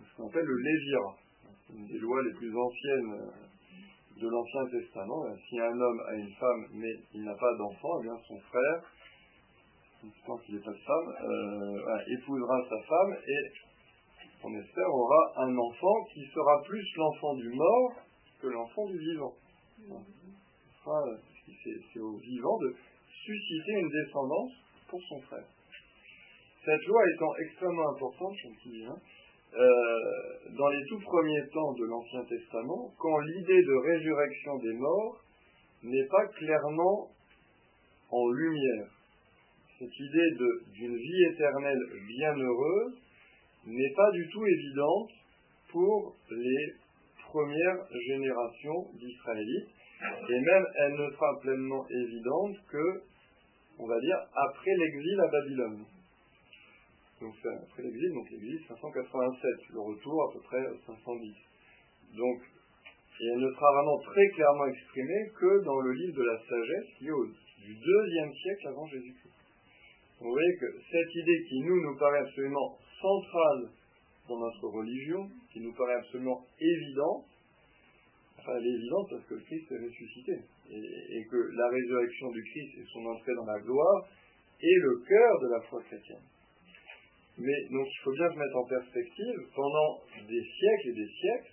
[0.00, 1.16] Ce qu'on appelle le Lévira,
[1.72, 3.30] une des lois les plus anciennes
[4.20, 5.24] de l'Ancien Testament.
[5.48, 8.82] Si un homme a une femme mais il n'a pas d'enfant, eh bien son frère,
[10.26, 13.69] tant qu'il n'est pas de femme, euh, épousera sa femme et,
[14.44, 17.92] on espère, aura un enfant qui sera plus l'enfant du mort
[18.40, 19.34] que l'enfant du vivant
[21.62, 22.74] c'est au vivant de
[23.24, 24.52] susciter une descendance
[24.88, 25.46] pour son frère.
[26.64, 28.96] Cette loi étant extrêmement importante, je hein,
[29.54, 35.20] euh, dans les tout premiers temps de l'Ancien Testament, quand l'idée de résurrection des morts
[35.82, 37.10] n'est pas clairement
[38.10, 38.88] en lumière.
[39.78, 40.30] Cette idée
[40.74, 42.98] d'une vie éternelle bienheureuse
[43.66, 45.10] n'est pas du tout évidente
[45.68, 46.74] pour les
[47.30, 49.68] premières générations d'Israélites,
[50.28, 53.02] et même elle ne sera pleinement évidente que,
[53.78, 55.84] on va dire, après l'exil à Babylone.
[57.20, 61.34] Donc après l'exil, donc l'exil 587, le retour à peu près 510.
[62.16, 62.40] Donc,
[63.20, 66.88] et elle ne sera vraiment très clairement exprimée que dans le livre de la sagesse
[66.96, 69.34] qui est du deuxième siècle avant Jésus-Christ.
[70.20, 73.70] Vous voyez que cette idée qui nous nous paraît absolument centrale
[74.28, 77.26] dans notre religion, qui nous paraît absolument évidente,
[78.38, 80.36] enfin elle est évidente parce que le Christ est ressuscité,
[80.70, 84.08] et, et que la résurrection du Christ et son entrée dans la gloire
[84.60, 86.22] est le cœur de la foi chrétienne.
[87.38, 91.52] Mais donc il faut bien se mettre en perspective, pendant des siècles et des siècles,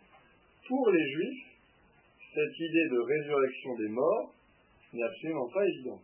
[0.68, 1.46] pour les Juifs,
[2.36, 4.34] cette idée de résurrection des morts
[4.94, 6.04] n'est absolument pas évidente.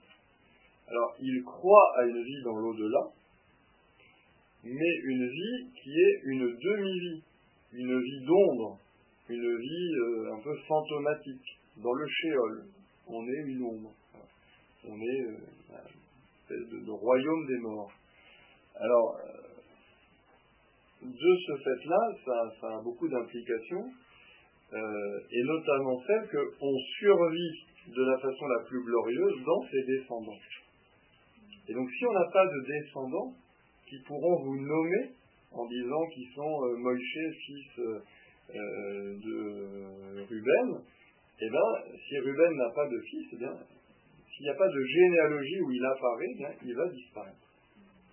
[0.88, 3.12] Alors, ils croient à une vie dans l'au-delà,
[4.64, 7.24] mais une vie qui est une demi-vie,
[7.74, 8.80] une vie d'ombre,
[9.30, 12.66] une vie euh, un peu fantomatique, dans le shéol.
[13.08, 13.94] On est une ombre.
[14.86, 15.38] On est euh,
[16.50, 17.92] une espèce de, royaume des morts.
[18.76, 19.44] Alors, euh,
[21.04, 22.00] de ce fait-là,
[22.62, 23.92] ça, a beaucoup d'implications,
[24.74, 30.40] et notamment celle qu'on survit de la façon la plus glorieuse dans ses descendants.
[31.68, 33.34] Et donc si on n'a pas de descendants
[33.94, 35.12] qui pourront vous nommer
[35.52, 38.00] en disant qu'ils sont euh, Moïse, fils euh,
[38.50, 40.82] euh, de Ruben,
[41.40, 43.54] eh bien, si Ruben n'a pas de fils, eh bien,
[44.34, 47.48] s'il n'y a pas de généalogie où il apparaît, eh bien, il va disparaître.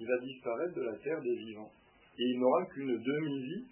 [0.01, 1.71] Il va disparaître de la terre des vivants.
[2.19, 3.65] Et il n'aura qu'une demi-vie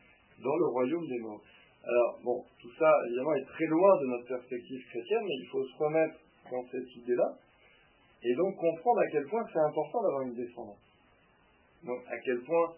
[0.42, 1.42] dans le royaume des morts.
[1.85, 5.64] Alors, bon, tout ça, évidemment, est très loin de notre perspective chrétienne, mais il faut
[5.64, 6.18] se remettre
[6.51, 7.37] dans cette idée-là,
[8.23, 10.88] et donc comprendre à quel point c'est important d'avoir une descendance.
[11.85, 12.75] Donc, à quel point,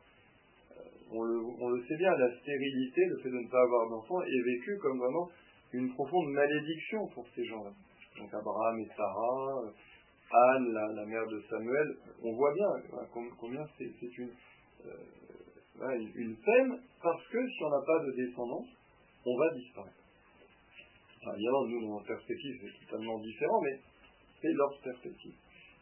[0.77, 0.83] euh,
[1.13, 4.77] on, le, sait bien, la stérilité, le fait de ne pas avoir d'enfant, est vécu
[4.79, 5.29] comme vraiment
[5.73, 7.71] une profonde malédiction pour ces gens-là.
[8.19, 9.71] Donc, Abraham et Sarah, euh,
[10.33, 14.31] Anne, la, mère de Samuel, on voit bien euh, combien c'est une,
[16.15, 18.69] une peine, parce que si on n'a pas de descendance,
[19.25, 19.97] on va disparaître.
[21.23, 23.81] Alors, évidemment, nous, dans notre perspective, c'est totalement différent, mais
[24.41, 25.35] c'est leur perspective.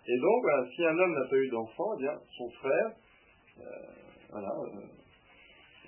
[0.06, 3.07] Et donc, si un homme n'a pas eu d'enfant, eh bien, son frère, euh,
[4.30, 4.80] voilà, euh,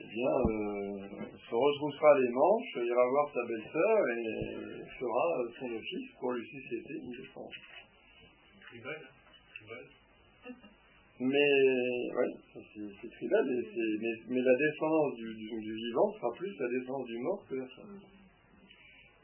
[0.01, 0.99] eh bien, euh,
[1.37, 5.27] se retroussera les manches, ira voir sa belle-sœur et fera
[5.59, 7.55] son office pour lui susciter une descendance.
[11.21, 11.53] Mais,
[12.17, 12.29] oui,
[13.03, 17.45] c'est tribal, mais, mais, la descendance du, du, vivant sera plus la descendance du mort
[17.47, 18.01] que la femme.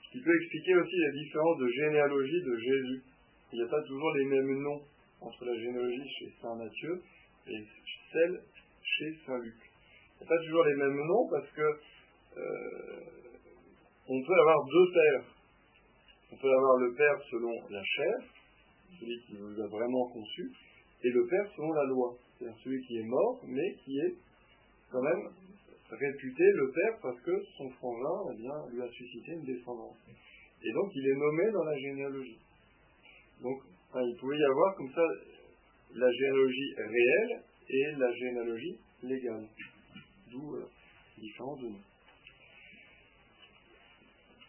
[0.05, 3.03] Ce qui peut expliquer aussi la différence de généalogie de Jésus.
[3.53, 4.83] Il n'y a pas toujours les mêmes noms
[5.23, 7.03] entre la généalogie chez Saint Matthieu
[7.49, 7.65] et
[8.83, 9.55] chez Saint Luc.
[10.21, 13.17] A pas toujours les mêmes noms parce que euh,
[14.09, 15.25] on peut avoir deux pères.
[16.33, 18.15] On peut avoir le père selon la chair,
[18.99, 20.51] celui qui vous a vraiment conçu,
[21.03, 24.15] et le père selon la loi, c'est-à-dire celui qui est mort, mais qui est
[24.91, 25.29] quand même
[25.91, 29.97] réputé le père parce que son frangin eh lui a suscité une descendance.
[30.63, 32.41] Et donc il est nommé dans la généalogie.
[33.43, 33.63] Donc
[33.95, 35.03] il pouvait y avoir comme ça
[35.95, 39.47] la généalogie réelle et la généalogie légale.
[40.31, 40.67] D'où euh,
[41.19, 41.85] différence de nous.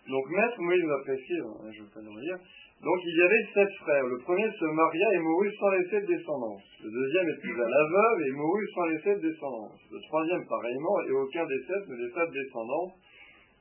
[0.08, 2.40] Donc Maître Moïse nous a précisé, hein, je ne vais pas le dire,
[2.82, 4.06] donc il y avait sept frères.
[4.06, 6.64] Le premier se maria et mourut sans laisser de descendance.
[6.80, 9.80] Le deuxième épousa la veuve et mourut sans laisser de descendance.
[9.92, 12.94] Le troisième pareillement, et aucun des sept ne laissa de descendance.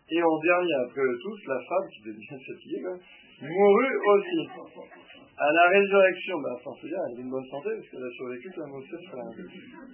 [0.09, 2.83] Et en dernier, après eux tous, la femme, qui était bien fatiguée,
[3.43, 4.41] mourut aussi.
[5.39, 8.11] À la résurrection, ben, enfin, c'est bien, elle est une bonne santé, parce qu'elle a
[8.17, 9.29] survécu frères.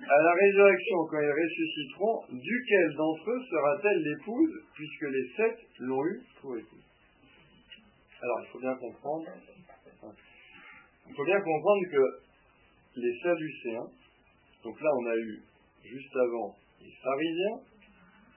[0.08, 6.04] À la résurrection, quand ils ressusciteront, duquel d'entre eux sera-t-elle l'épouse, puisque les sept l'ont
[6.06, 6.86] eu pour épouse?
[8.22, 9.26] Alors, il faut bien comprendre,
[11.08, 13.90] il faut bien comprendre que les Sadducéens,
[14.62, 15.42] donc là on a eu
[15.82, 17.58] juste avant les pharisiens,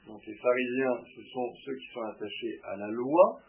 [0.08, 3.40] donc les pharisiens ce sont ceux qui sont attachés à la loi,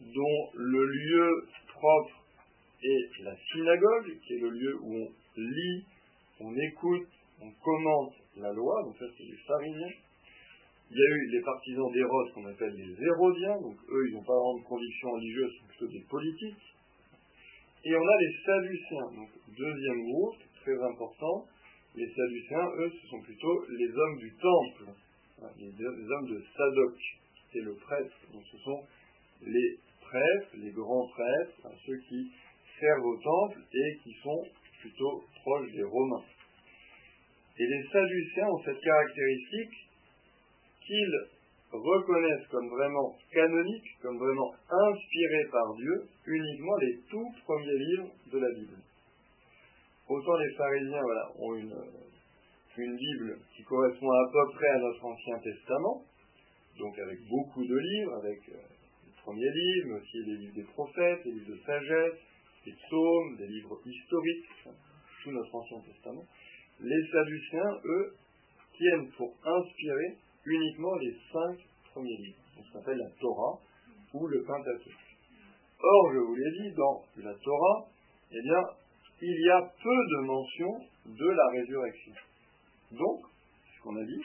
[0.00, 2.25] dont le lieu propre
[2.82, 5.84] est la synagogue, qui est le lieu où on lit,
[6.40, 7.08] on écoute,
[7.40, 9.94] on commente la loi, donc ça c'est les pharisiens.
[10.90, 14.22] Il y a eu les partisans d'Hérode qu'on appelle les Hérodiens, donc eux, ils n'ont
[14.22, 16.66] pas vraiment de conviction religieuse, c'est plutôt des politiques.
[17.84, 21.46] Et on a les Sadduciens, donc deuxième groupe, très important.
[21.96, 24.92] Les Sadduciens, eux, ce sont plutôt les hommes du temple,
[25.58, 26.94] les, hommes de Sadoc,
[27.52, 28.16] c'est le prêtre.
[28.32, 28.82] Donc ce sont
[29.42, 32.30] les prêtres, les grands prêtres, ceux qui
[32.80, 34.44] servent au temple et qui sont
[34.80, 36.24] plutôt proches des Romains.
[37.58, 39.88] Et les Sadduciens ont cette caractéristique
[40.86, 41.28] qu'ils
[41.72, 48.38] reconnaissent comme vraiment canoniques, comme vraiment inspirés par Dieu, uniquement les tout premiers livres de
[48.38, 48.76] la Bible.
[50.08, 51.74] Autant les pharisiens voilà, ont une,
[52.78, 56.02] une Bible qui correspond à peu près à notre Ancien Testament,
[56.78, 58.60] donc avec beaucoup de livres, avec euh,
[59.06, 62.18] les premiers livres, mais aussi les livres des prophètes, les livres de sagesse,
[62.66, 64.46] des psaumes, des livres historiques,
[65.22, 66.24] tout notre Ancien Testament.
[66.80, 68.14] Les Sadduciens, eux,
[68.76, 71.58] tiennent pour inspirer uniquement les cinq
[71.92, 72.38] premiers livres.
[72.56, 73.58] ce qu'on appelle la Torah
[74.14, 75.06] ou le Pentateuque.
[75.80, 77.86] Or, je vous l'ai dit, dans la Torah,
[78.32, 78.62] eh bien,
[79.22, 82.12] il y a peu de mentions de la résurrection.
[82.92, 83.20] Donc,
[83.76, 84.22] ce qu'on a dit,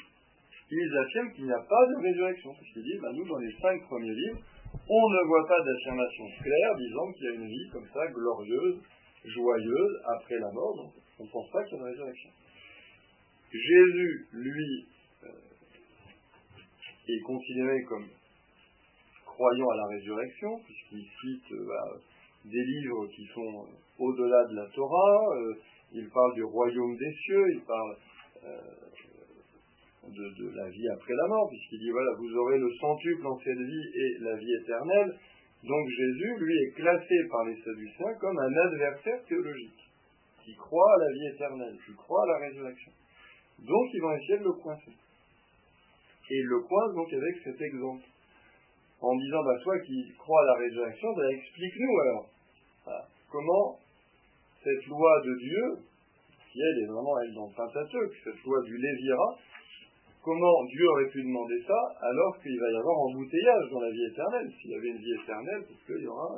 [0.71, 2.53] ils affirment qu'il n'y a pas de résurrection.
[2.53, 4.41] Parce qu'ils disent, bah, nous, dans les cinq premiers livres,
[4.74, 8.80] on ne voit pas d'affirmation claire disant qu'il y a une vie comme ça, glorieuse,
[9.26, 10.76] joyeuse, après la mort.
[10.76, 12.30] Donc, on ne pense pas qu'il y a une résurrection.
[13.51, 14.88] Jésus, lui,
[15.24, 15.28] euh,
[17.07, 18.07] est considéré comme
[19.26, 21.97] croyant à la résurrection, puisqu'il cite euh, bah,
[22.45, 23.67] des livres qui sont
[23.99, 25.53] au-delà de la Torah, euh,
[25.93, 27.95] il parle du royaume des cieux, il parle
[30.09, 33.61] de, la vie après la mort, puisqu'il dit, voilà, vous aurez le centuple en cette
[33.61, 35.17] vie et la vie éternelle.
[35.63, 39.89] Donc Jésus, lui, est classé par les Sadduciens comme un adversaire théologique,
[40.43, 42.91] qui croit à la vie éternelle, qui croit à la résurrection.
[43.59, 44.91] Donc ils vont essayer de le coincer.
[46.31, 48.03] Et il le coince donc avec cet exemple.
[49.01, 52.29] En disant, bah, toi qui crois à la résurrection, bah, explique-nous alors.
[53.31, 53.77] comment
[54.63, 55.63] cette loi de Dieu,
[56.51, 59.37] qui elle est vraiment elle dans le Pentateuque, cette loi du Lévira,
[60.24, 64.05] comment Dieu aurait pu demander ça alors qu'il va y avoir embouteillage dans la vie
[64.05, 64.51] éternelle?
[64.59, 66.38] S'il y avait une vie éternelle, parce qu'il y aura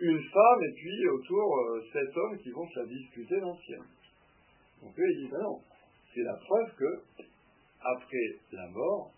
[0.00, 3.62] une femme et puis autour euh, sept hommes qui vont se la disputer dans le
[3.64, 3.80] ciel.
[4.82, 5.60] Donc eux, ils disent, ben non,
[6.14, 7.22] c'est la preuve que
[7.80, 9.10] après la mort,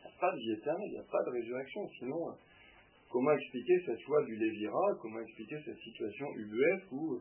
[0.00, 1.88] il n'y a pas de vie éternelle, il n'y a pas de résurrection.
[1.98, 2.32] Sinon, euh,
[3.10, 4.94] comment expliquer cette loi du Lévira?
[5.00, 7.20] Comment expliquer cette situation ubuesque où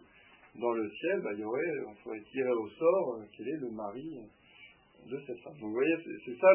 [0.60, 3.58] dans le ciel, ben, il y aurait, on pourrait tirer au sort euh, quel est
[3.58, 4.20] le mari
[5.10, 5.54] de cette femme.
[5.60, 5.96] vous voyez,
[6.26, 6.50] c'est ça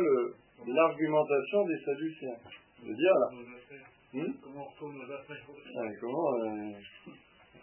[0.67, 2.39] l'argumentation des Sadduciens.
[2.85, 3.29] De dire là.
[4.15, 5.45] Hmm comment on retourne nos affaires?
[6.01, 6.73] Comment euh,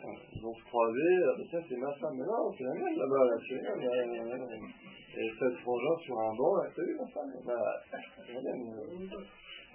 [0.05, 3.25] ils vont se croiser, ah, tiens c'est ma femme, mais non, c'est la mienne là-bas,
[3.25, 4.69] là, c'est la mienne.
[5.17, 7.55] Et cette frangin sur un banc, t'as vu ma femme Bah,
[7.89, 8.69] c'est la mienne.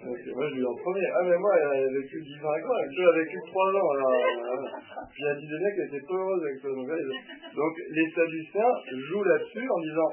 [0.05, 1.07] moi je lui en premier.
[1.13, 3.89] Ah mais moi elle a vécu 10 ans avec moi, elle a vécu 3 ans.
[3.91, 4.13] Alors,
[5.11, 6.71] Puis elle dit des mecs qu'elle était pas heureuse avec toi.
[6.71, 8.73] Donc, donc les Sadduciens
[9.09, 10.09] jouent là-dessus en disant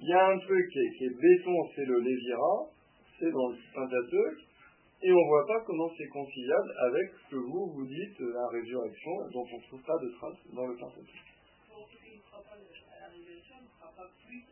[0.00, 2.70] il y a un truc qui est, béton, c'est le Lévira,
[3.18, 4.40] c'est dans le Pentateuque,
[5.02, 8.46] et on ne voit pas comment c'est conciliable avec ce que vous, vous dites, la
[8.48, 11.22] résurrection, dont on ne trouve pas de traces dans le Pentateuque.
[11.70, 14.42] Donc, qui ne croit pas à la résurrection ne croit pas plus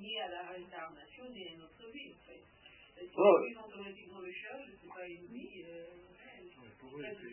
[0.00, 2.42] ni à la réincarnation, ni à notre vie, en fait.
[2.98, 3.32] Si non.
[3.46, 5.86] ils sont automatiquement le Sheol, ce n'est pas une vie euh,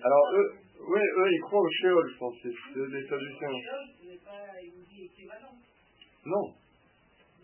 [0.03, 3.49] Alors, eux, oui, eux, ils croient au Sheol, je pense, c'est des Sadduciens.
[3.49, 5.59] Le Sheol, ce n'est pas une vie équivalente.
[6.26, 6.53] Non.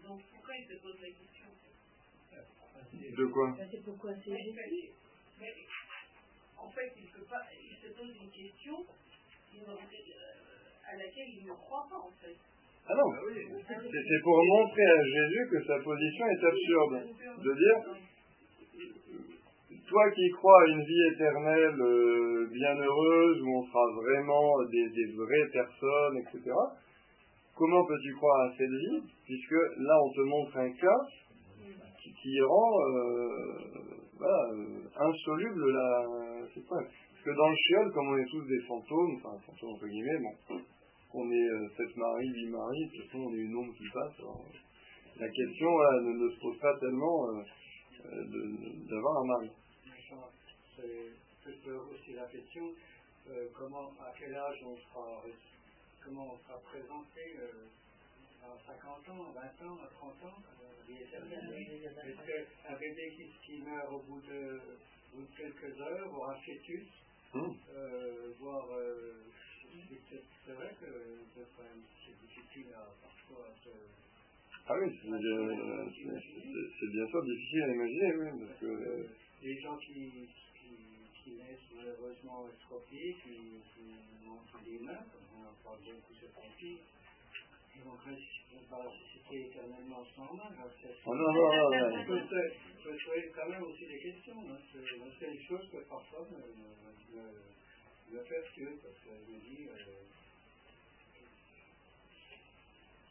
[0.08, 0.20] Donc
[0.54, 1.50] pourquoi il se pose la question?
[3.18, 3.58] De quoi?
[3.58, 4.32] C'est pourquoi c'est
[6.58, 8.86] En fait, il, peut pas, il se pose une question
[10.86, 12.38] à laquelle il ne croit pas en fait.
[12.86, 17.08] Ah non, c'est pour montrer à Jésus que sa position est absurde.
[17.42, 17.78] De dire,
[19.88, 25.12] toi qui crois à une vie éternelle euh, bienheureuse, où on sera vraiment des, des
[25.14, 26.52] vraies personnes, etc.,
[27.56, 31.00] Comment peux-tu croire à cette vie Puisque là, on te montre un cas
[32.22, 33.68] qui, rend euh,
[34.22, 36.06] euh, insoluble la.
[36.56, 40.20] Parce que dans le chiol, comme on est tous des fantômes, enfin, fantômes entre guillemets,
[40.20, 40.62] bon,
[41.14, 43.90] on est euh, sept maris, huit maris, de toute façon, on est une ombre qui
[43.94, 44.22] passe.
[45.20, 47.28] la question ne, se pose pas tellement
[48.90, 49.52] d'avoir un mari.
[51.46, 52.66] C'est aussi la question
[53.54, 55.24] comment, à quel âge on sera
[56.04, 57.68] comment on sera présenté euh,
[58.44, 63.62] à 50 ans, à 20 ans, à 30 ans, euh, Est-ce qu'un bébé qui, qui,
[63.62, 64.60] meurt au bout de,
[65.14, 66.88] bout de, quelques heures aura fœtus,
[67.34, 67.52] mmh.
[67.76, 69.14] euh, voire euh,
[70.46, 70.86] c'est vrai que
[72.06, 73.70] c'est difficile à, parfois à se...
[74.68, 74.88] Ah oui,
[76.80, 79.08] c'est bien sûr difficile à imaginer, oui, parce que...
[79.42, 80.30] les gens qui,
[81.24, 86.26] qui, naissent malheureusement expropriés, qui, qui montent des mains, comme on en parle beaucoup ce
[87.84, 90.50] on parle de société éternellement sans main.
[91.06, 92.00] Oh non, non, non, non.
[92.00, 94.40] On peut se poser quand même aussi des questions.
[94.50, 94.58] Hein.
[94.72, 97.26] C'est une chose que parfois me, me, me,
[98.12, 100.04] me perturbe, parce qu'elle me dit, euh,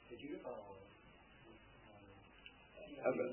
[0.09, 0.73] c'est dur à
[3.05, 3.33] ah ben,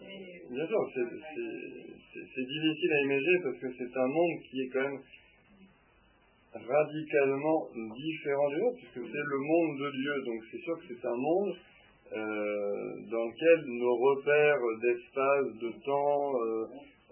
[0.49, 1.88] bien sûr, c'est
[2.25, 5.01] difficile à imaginer parce que c'est un monde qui est quand même
[6.53, 10.13] radicalement différent du nôtre, puisque c'est le monde de Dieu.
[10.25, 11.55] Donc c'est sûr que c'est un monde
[12.11, 16.65] euh, dans lequel nos repères d'espace, de temps euh,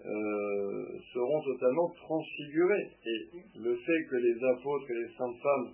[0.06, 2.90] euh, seront totalement transfigurés.
[3.06, 3.18] Et
[3.62, 5.70] le fait que les apôtres et les saintes femmes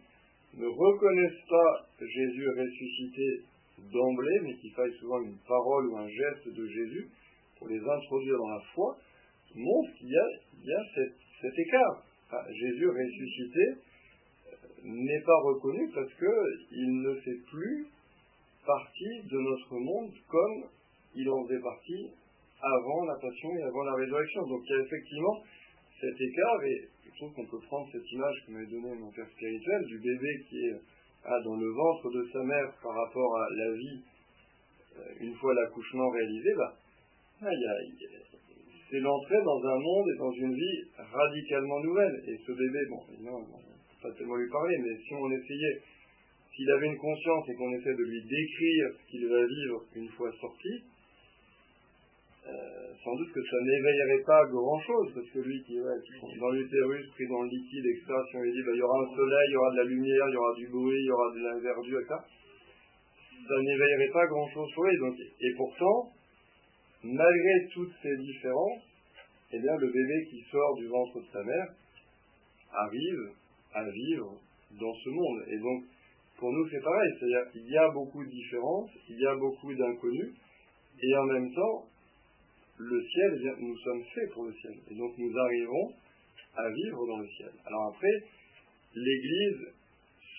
[0.58, 3.40] ne reconnaissent pas Jésus ressuscité
[3.92, 7.08] d'emblée, mais qu'il faille souvent une parole ou un geste de Jésus
[7.58, 8.96] pour les introduire dans la foi,
[9.54, 10.28] montre qu'il y a,
[10.62, 12.04] il y a cet, écart.
[12.50, 17.86] Jésus ressuscité euh, n'est pas reconnu parce qu'il ne fait plus
[18.66, 20.64] partie de notre monde comme
[21.14, 22.10] il en faisait partie
[22.60, 24.42] avant la passion et avant la résurrection.
[24.48, 25.42] Donc il y a effectivement
[26.00, 29.28] cet écart et je trouve qu'on peut prendre cette image que m'avait donnée mon père
[29.28, 30.80] spirituel du bébé qui est
[31.44, 34.02] dans le ventre de sa mère par rapport à la vie
[34.98, 36.76] euh, une fois l'accouchement réalisé, bah,
[37.42, 37.48] ah,
[38.90, 42.22] c'est l'entrée dans un monde et dans une vie radicalement nouvelle.
[42.28, 45.30] Et ce bébé, bon, évidemment, on ne peut pas tellement lui parler, mais si on
[45.30, 45.80] essayait,
[46.54, 50.08] s'il avait une conscience et qu'on essaie de lui décrire ce qu'il va vivre une
[50.10, 50.84] fois sorti,
[52.46, 57.08] euh, sans doute que ça n'éveillerait pas grand-chose, parce que lui qui est dans l'utérus,
[57.16, 59.46] pris dans le liquide, etc., si on lui dit bah, il y aura un soleil,
[59.48, 61.40] il y aura de la lumière, il y aura du bruit, il y aura de
[61.40, 62.14] la verdure, etc.,
[63.48, 64.98] ça n'éveillerait pas grand-chose pour lui.
[64.98, 66.12] Donc, et pourtant,
[67.04, 68.82] malgré toutes ces différences,
[69.52, 71.68] eh bien, le bébé qui sort du ventre de sa mère
[72.72, 73.30] arrive
[73.74, 74.40] à vivre
[74.72, 75.44] dans ce monde.
[75.48, 75.84] Et donc,
[76.38, 77.10] pour nous, c'est pareil.
[77.18, 80.34] C'est-à-dire qu'il y a beaucoup de différences, il y a beaucoup d'inconnus,
[81.02, 81.86] et en même temps,
[82.78, 84.74] le ciel, nous sommes faits pour le ciel.
[84.90, 85.92] Et donc nous arrivons
[86.56, 87.50] à vivre dans le ciel.
[87.66, 88.24] Alors après,
[88.94, 89.72] l'Église,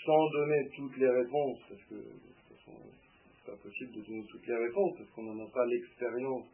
[0.06, 2.78] sans donner toutes les réponses, parce que de toute façon,
[3.46, 6.46] c'est pas possible de donner toutes les réponses, parce qu'on n'en a pas l'expérience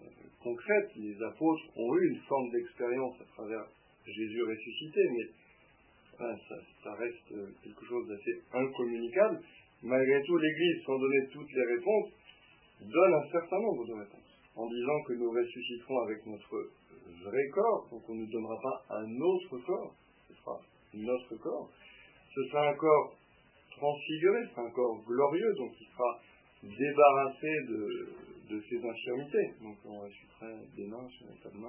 [0.00, 0.04] euh,
[0.42, 0.90] concrète.
[0.96, 3.64] Les apôtres ont eu une forme d'expérience à travers
[4.06, 5.26] Jésus ressuscité, mais
[6.16, 7.28] ça, ça, reste
[7.62, 9.40] quelque chose d'assez incommunicable.
[9.82, 12.10] Malgré tout, l'Église, sans donner toutes les réponses,
[12.80, 16.70] donne un certain nombre de réponses en disant que nous ressusciterons avec notre
[17.24, 19.94] vrai corps, donc on ne donnera pas un autre corps,
[20.28, 20.60] ce sera
[20.94, 21.70] notre corps.
[22.34, 23.16] Ce sera un corps
[23.76, 26.20] transfiguré, ce sera un corps glorieux, donc il sera
[26.62, 28.08] débarrassé de,
[28.50, 29.46] de ses infirmités.
[29.62, 31.60] Donc on ressuscitera des mains, si on pas de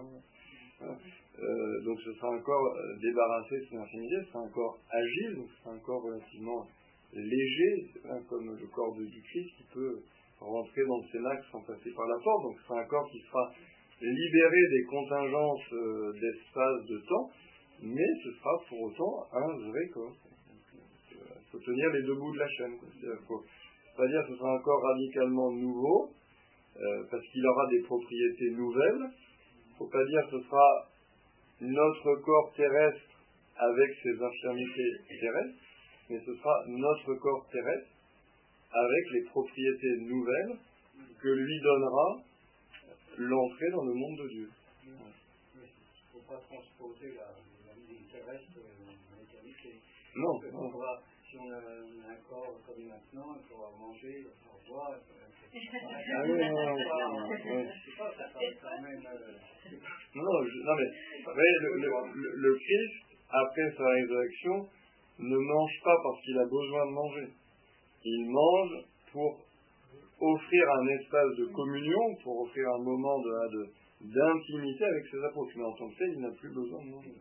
[1.85, 5.49] donc ce sera un corps débarrassé de ses infirmités, ce sera un corps agile, donc
[5.49, 6.67] ce sera un corps relativement
[7.13, 7.87] léger,
[8.29, 9.99] comme le corps de, Christ qui peut
[10.39, 12.43] rentrer dans le Cénacle sans passer par la porte.
[12.43, 13.51] Donc c'est un corps qui sera
[14.01, 17.29] libéré des contingences euh, d'espace, de temps,
[17.81, 20.15] mais ce sera pour autant un vrai corps.
[21.55, 22.77] Euh, faut tenir les deux bouts de la chaîne.
[23.01, 23.43] Il ne faut
[23.97, 26.09] pas dire que ce sera un corps radicalement nouveau,
[26.77, 29.09] euh, parce qu'il aura des propriétés nouvelles.
[29.67, 30.87] Il ne faut pas dire que ce sera
[31.61, 33.01] notre corps terrestre
[33.57, 35.59] avec ses infirmités terrestres,
[36.09, 37.89] mais ce sera notre corps terrestre
[38.71, 40.57] avec les propriétés nouvelles
[41.21, 42.17] que lui donnera
[43.17, 44.49] l'entrée dans le monde de Dieu.
[44.85, 45.67] Il ne
[46.11, 47.31] faut pas transporter la,
[47.87, 49.79] vie terrestre en l'éternité.
[50.17, 50.41] Non.
[51.35, 54.95] Si on a un corps comme maintenant, il faudra manger, il faudra boire.
[55.55, 57.27] Ah oui, non, non, non.
[60.15, 60.89] Non, non, mais
[61.55, 61.89] le, le,
[62.35, 62.95] le Christ,
[63.29, 64.67] après sa résurrection,
[65.19, 67.27] ne mange pas parce qu'il a besoin de manger
[68.05, 69.39] il mange pour
[70.21, 73.65] offrir un espace de communion, pour offrir un moment de,
[74.01, 75.51] d'intimité avec ses apôtres.
[75.57, 77.13] Mais en tant que tel, il n'a plus besoin de manger.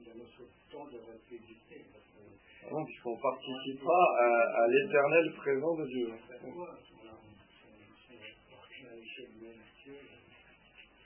[0.00, 1.84] Il a notre temps de rapidité.
[2.64, 6.08] Ah non, puisqu'on participera à, à l'éternel présent de Dieu.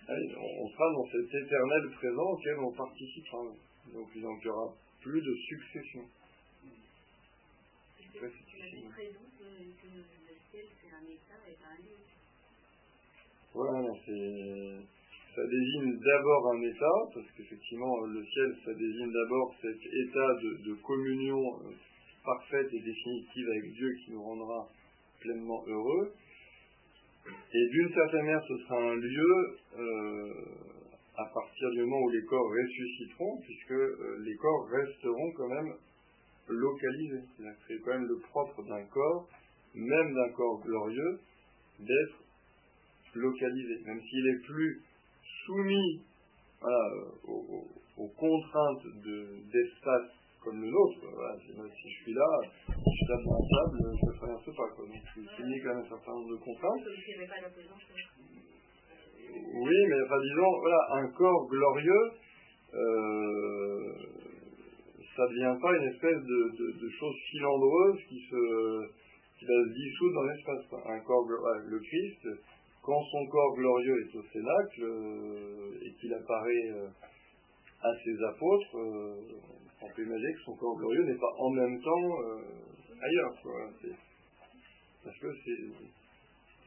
[0.08, 3.38] On sera dans cet éternel présent auquel on participera.
[3.92, 6.04] Donc il n'y aura plus de succession.
[13.54, 13.88] Voilà,
[15.34, 20.74] ça désigne d'abord un état, parce qu'effectivement, le ciel, ça désigne d'abord cet état de,
[20.82, 21.72] communion euh,
[22.24, 24.68] parfaite et définitive avec Dieu qui nous rendra
[25.20, 26.12] pleinement heureux.
[27.26, 30.32] Et d'une certaine manière, ce sera un lieu euh,
[31.16, 35.72] à partir du moment où les corps ressusciteront, puisque euh, les corps resteront quand même
[36.48, 37.24] localisés.
[37.66, 39.28] C'est quand même le propre d'un corps,
[39.74, 41.20] même d'un corps glorieux,
[41.78, 42.18] d'être
[43.14, 44.82] localisé, même s'il est plus
[45.46, 46.02] soumis
[47.96, 48.86] aux, contraintes
[49.52, 50.10] d'espace
[50.42, 51.00] comme le nôtre.
[51.40, 52.26] si je suis là,
[52.68, 54.68] je tape dans la table, je ne traverse pas.
[54.74, 54.86] Quoi.
[54.86, 56.86] Donc je suis soumis quand même à un certain nombre de contraintes.
[59.54, 62.10] Oui, mais enfin disons, voilà, un corps glorieux,
[62.74, 63.92] euh,
[65.16, 69.02] ça ne devient pas une espèce de, de, chose filandreuse qui se
[69.38, 70.64] qui va se dissoudre dans l'espace.
[70.86, 72.28] Un corps, le Christ,
[72.82, 76.88] quand son corps glorieux est au Cénacle euh, et qu'il apparaît euh,
[77.80, 78.76] à ses apôtres,
[79.82, 82.10] on peut imaginer que son corps glorieux n'est pas en même temps
[83.02, 83.34] ailleurs.
[85.02, 85.28] Parce que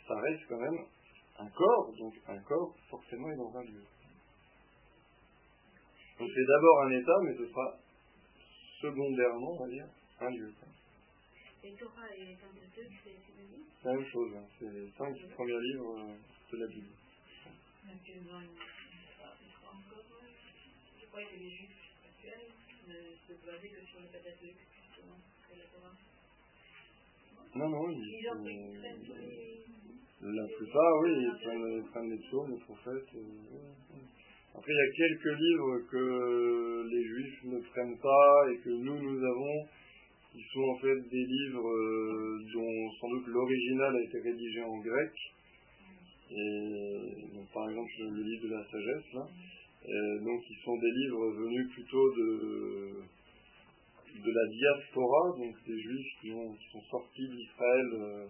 [0.07, 0.79] ça reste quand même
[1.39, 3.83] un corps, donc un corps forcément est dans un lieu.
[6.19, 7.77] Donc c'est d'abord un état, mais ce sera
[8.81, 9.87] secondairement, on va dire,
[10.21, 10.53] un lieu.
[11.65, 14.45] Et Torah et Pentateuque, c'est synonyme C'est la même chose, hein.
[14.59, 16.13] c'est les cinq premiers livres euh,
[16.51, 16.93] de la Bible.
[21.01, 22.53] Je croyais que les juifs actuels
[22.87, 25.17] ne se basaient que sur le Pentateuque, justement,
[25.49, 25.97] que la Torah.
[27.55, 28.45] Non, non, ils, ils ont
[30.21, 33.09] la plupart, oui, ils prennent, les psaumes, les prophètes.
[33.15, 33.97] Euh,
[34.53, 38.99] Après, il y a quelques livres que les juifs ne prennent pas et que nous,
[39.01, 39.67] nous avons,
[40.35, 44.77] qui sont en fait des livres euh, dont sans doute l'original a été rédigé en
[44.79, 45.11] grec.
[46.31, 46.99] Et
[47.53, 49.27] par exemple, le livre de la sagesse, là.
[50.25, 53.03] donc, ils sont des livres venus plutôt de,
[54.23, 57.89] de la diaspora, donc des juifs qui, ont, sont sortis d'Israël.
[57.93, 58.25] Euh,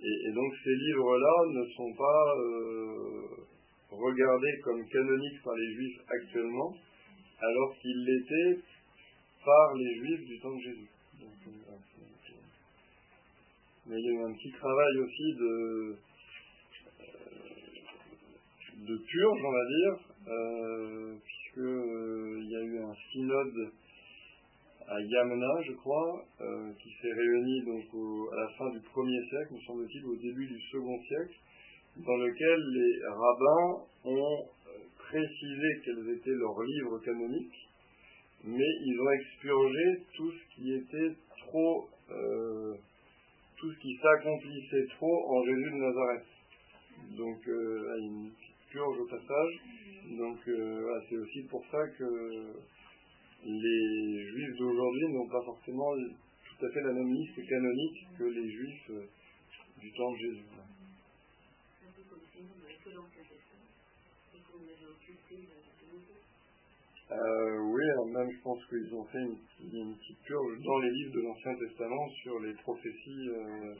[0.00, 3.26] et, donc ces livres-là ne sont pas euh,
[3.90, 6.74] regardés comme canoniques par les juifs actuellement,
[7.40, 8.60] alors qu'ils l'étaient
[9.44, 10.90] par les juifs du temps de Jésus.
[11.26, 11.76] Euh,
[13.86, 15.96] mais il y a eu un petit travail aussi de,
[18.88, 19.94] euh, purge, on va dire,
[21.24, 23.72] puisqu'il y a eu un synode
[24.88, 27.84] à Yamna, je crois, euh, qui s'est réuni donc
[28.32, 31.34] à la fin du premier siècle, me semble-t-il, au début du second siècle,
[31.96, 37.65] dans lequel les rabbins ont euh, précisé quels étaient leurs livres canoniques,
[38.44, 41.14] mais ils ont expurgé tout ce qui était
[41.46, 42.74] trop, euh,
[43.56, 46.26] tout ce qui s'accomplissait trop en Jésus de Nazareth.
[47.16, 48.30] Donc, euh, une
[48.70, 49.60] purge au passage.
[50.18, 50.38] Donc,
[51.08, 52.54] c'est aussi pour ça que
[53.44, 55.94] les juifs d'aujourd'hui n'ont pas forcément
[56.58, 59.06] tout à fait la même liste canonique que les juifs euh,
[59.78, 60.44] du temps de Jésus.
[67.12, 71.20] Euh, oui, même je pense qu'ils ont fait une, petite purge dans les livres de
[71.20, 73.28] l'Ancien Testament sur les prophéties.
[73.28, 73.74] Euh,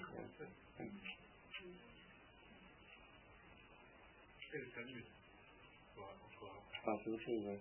[6.87, 7.59] ah, c'est autre chose, ouais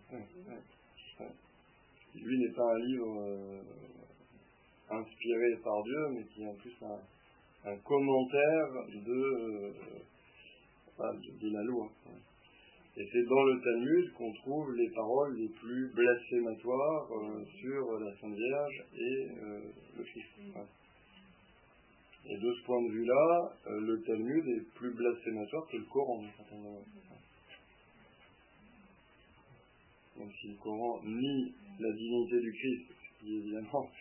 [2.21, 3.61] lui n'est pas un livre euh,
[4.89, 9.73] inspiré par Dieu, mais qui est en plus un, commentaire euh, de,
[11.41, 11.89] de, la loi.
[12.97, 18.15] Et c'est dans le Talmud qu'on trouve les paroles les plus blasphématoires euh, sur la
[18.15, 19.27] Sainte Vierge et
[19.97, 20.25] le Christ.
[22.27, 26.23] Et de ce point de vue-là, le Talmud est plus blasphématoire que le Coran.
[30.17, 33.91] Même si le Coran nie la divinité du Christ, ce qui est évidemment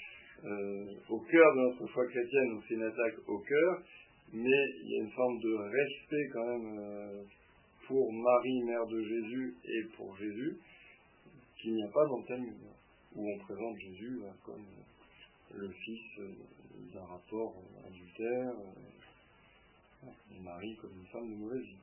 [0.45, 3.83] euh, au cœur de notre foi chrétienne, donc c'est une attaque au cœur,
[4.33, 7.23] mais il y a une forme de respect quand même euh,
[7.87, 10.59] pour Marie, mère de Jésus, et pour Jésus,
[11.61, 12.55] qu'il n'y a pas dans Talmud,
[13.17, 14.65] où on présente Jésus comme
[15.55, 16.33] le fils euh,
[16.93, 17.55] d'un rapport
[17.87, 18.53] adultère,
[20.05, 21.79] et Marie comme une femme de mauvaise vie.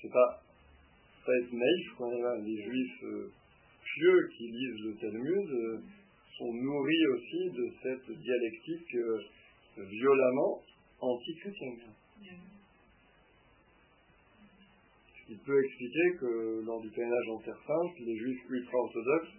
[0.00, 0.42] C'est pas
[1.26, 2.10] pas être naïf, quand
[2.44, 3.32] les juifs euh,
[3.82, 5.80] pieux qui lisent le Talmud euh,
[6.38, 9.20] sont nourris aussi de cette dialectique euh,
[9.76, 10.62] violemment
[11.00, 11.80] anti-chrétienne.
[15.26, 19.34] Ce qui peut expliquer que lors du pèlerinage en Terre Sainte, les juifs ultra-orthodoxes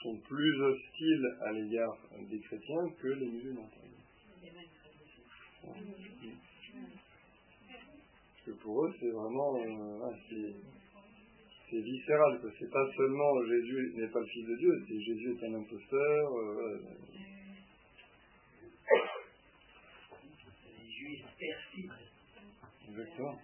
[0.00, 1.98] sont plus hostiles à l'égard
[2.30, 3.68] des chrétiens que les musulmans.
[5.60, 5.74] Parce
[8.46, 9.58] que pour eux, c'est vraiment
[11.68, 12.40] c'est viscéral.
[12.56, 16.38] C'est pas seulement Jésus n'est pas le Fils de Dieu, c'est Jésus est un imposteur.
[16.38, 16.80] Euh,
[20.78, 21.24] les Juifs.
[22.88, 23.36] Exactement.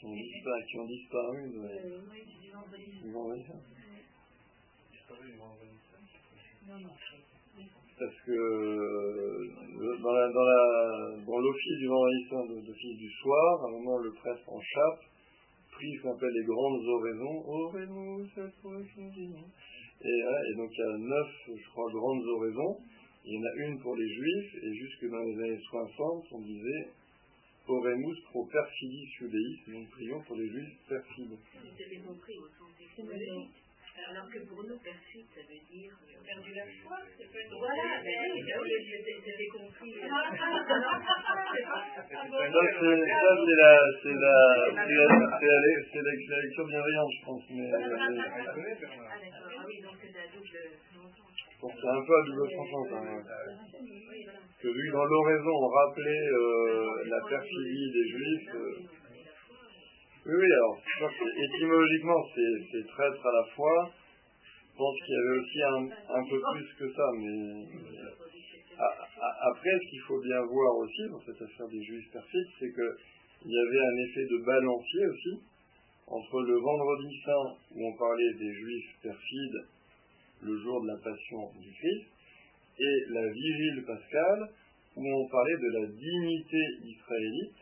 [0.00, 1.60] Qui ont disparu, qui ont disparu de,
[3.02, 3.60] du vendredi saint.
[7.98, 12.60] Parce que euh, dans la dans la dans l'office du vendredi saint de,
[12.96, 15.00] du soir, à un moment le prêtre en chape
[15.70, 17.44] prie ce qu'on appelle les grandes oraisons.
[18.34, 18.54] Cette
[20.02, 22.78] et donc il y a neuf, je crois, grandes oraisons.
[23.22, 26.40] Il y en a une pour les juifs, et jusque dans les années 60, on
[26.40, 26.88] disait
[27.70, 31.36] Oremus pro perfidis judeis, donc prions pour les juifs perfides.
[31.78, 33.50] J'avais compris au sens étymologique.
[34.08, 35.92] Alors que pour nous, perfide, ça veut dire.
[36.24, 37.52] Perdu la foi, c'est peut être.
[37.58, 38.70] Voilà, oui, ben oui,
[39.26, 39.92] j'avais compris.
[42.50, 44.32] Donc c'est, ça c'est la, c'est la,
[44.70, 45.04] c'est la,
[45.38, 49.64] c'est la, c'est la- c'est la lecture bienveillante, je pense, mais euh, Ah d'accord, ah
[49.66, 50.60] oui, donc c'est la double
[51.60, 53.24] bon, c'est un peu à double tranchant quand même.
[54.92, 58.74] Dans l'oraison on rappelait euh, la perfidie des juifs, euh,
[60.26, 63.90] Oui, oui, alors, je pense que étymologiquement, c'est traître à la fois.
[64.44, 65.82] Je pense qu'il y avait aussi un,
[66.16, 67.64] un peu plus que ça, mais
[68.78, 72.50] a- a- après, ce qu'il faut bien voir aussi dans cette affaire des juifs perfides,
[72.58, 72.96] c'est que
[73.44, 75.40] il y avait un effet de balancier aussi
[76.08, 79.60] entre le vendredi saint où on parlait des juifs perfides
[80.42, 82.06] le jour de la passion du Christ
[82.78, 84.48] et la vigile pascale
[84.96, 87.56] où on parlait de la dignité israélite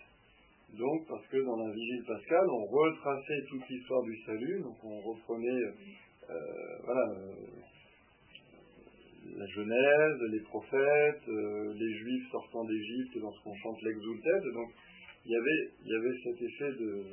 [0.76, 5.01] donc, parce que dans la vigile pascale, on retraçait toute l'histoire du salut, donc on
[5.01, 5.72] reprenait euh,
[6.31, 7.33] euh,
[9.35, 14.41] la Genèse, les prophètes, euh, les Juifs sortant d'Égypte lorsqu'on chante l'exultet.
[14.53, 14.68] Donc,
[15.24, 17.05] il y avait, il y avait cet effet de,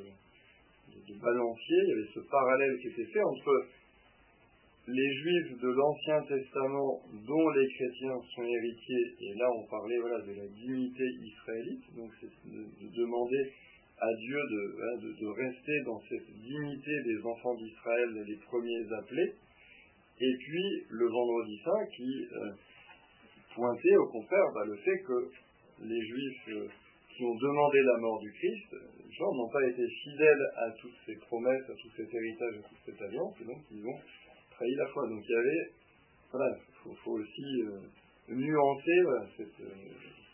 [0.92, 3.66] de, de balancier, il y avait ce parallèle qui était fait entre
[4.88, 10.20] les Juifs de l'Ancien Testament dont les chrétiens sont héritiers, et là on parlait voilà,
[10.20, 13.52] de la dignité israélite, donc c'est de, de demander
[13.98, 18.92] à Dieu de, voilà, de, de rester dans cette dignité des enfants d'Israël, les premiers
[18.92, 19.32] appelés,
[20.20, 22.50] et puis le vendredi saint qui euh,
[23.54, 25.30] pointait au contraire bah, le fait que
[25.82, 26.68] les Juifs euh,
[27.16, 28.76] qui ont demandé la mort du Christ,
[29.18, 32.78] genre, n'ont pas été fidèles à toutes ces promesses, à tout cet héritage, à toute
[32.84, 33.98] cette alliance, et donc ils ont
[34.56, 35.08] trahi la foi.
[35.08, 35.70] Donc il y avait,
[36.32, 37.80] voilà, il faut, faut aussi euh,
[38.34, 39.74] nuancer voilà, cette, euh,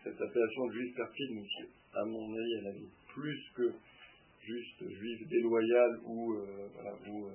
[0.05, 1.63] cette appellation de juif perfide, si,
[1.95, 3.73] à mon avis, elle avait plus que
[4.43, 7.29] juste juif déloyal ou, euh, voilà, ou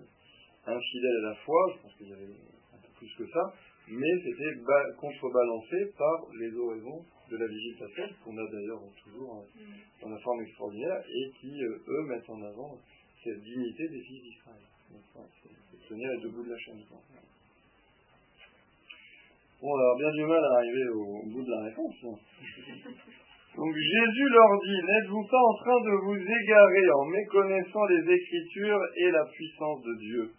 [0.66, 2.36] infidèle à la foi, je pense qu'il y avait
[2.74, 3.54] un peu plus que ça,
[3.88, 7.78] mais c'était ba- contrebalancé par les oraisons de la vigile
[8.26, 9.62] qu'on a d'ailleurs toujours euh,
[10.02, 12.78] dans la forme extraordinaire, et qui, eux, mettent en avant
[13.24, 14.64] cette dignité des fils d'Israël.
[15.72, 16.84] C'est tenir les deux bouts de la chaîne.
[16.90, 17.00] quoi.
[19.62, 21.96] Bon, alors bien du mal à arriver au, au bout de la réponse.
[22.04, 22.18] hein.
[23.58, 28.82] Donc Jésus leur dit, n'êtes-vous pas en train de vous égarer en méconnaissant les Écritures
[28.98, 30.32] et la puissance de Dieu?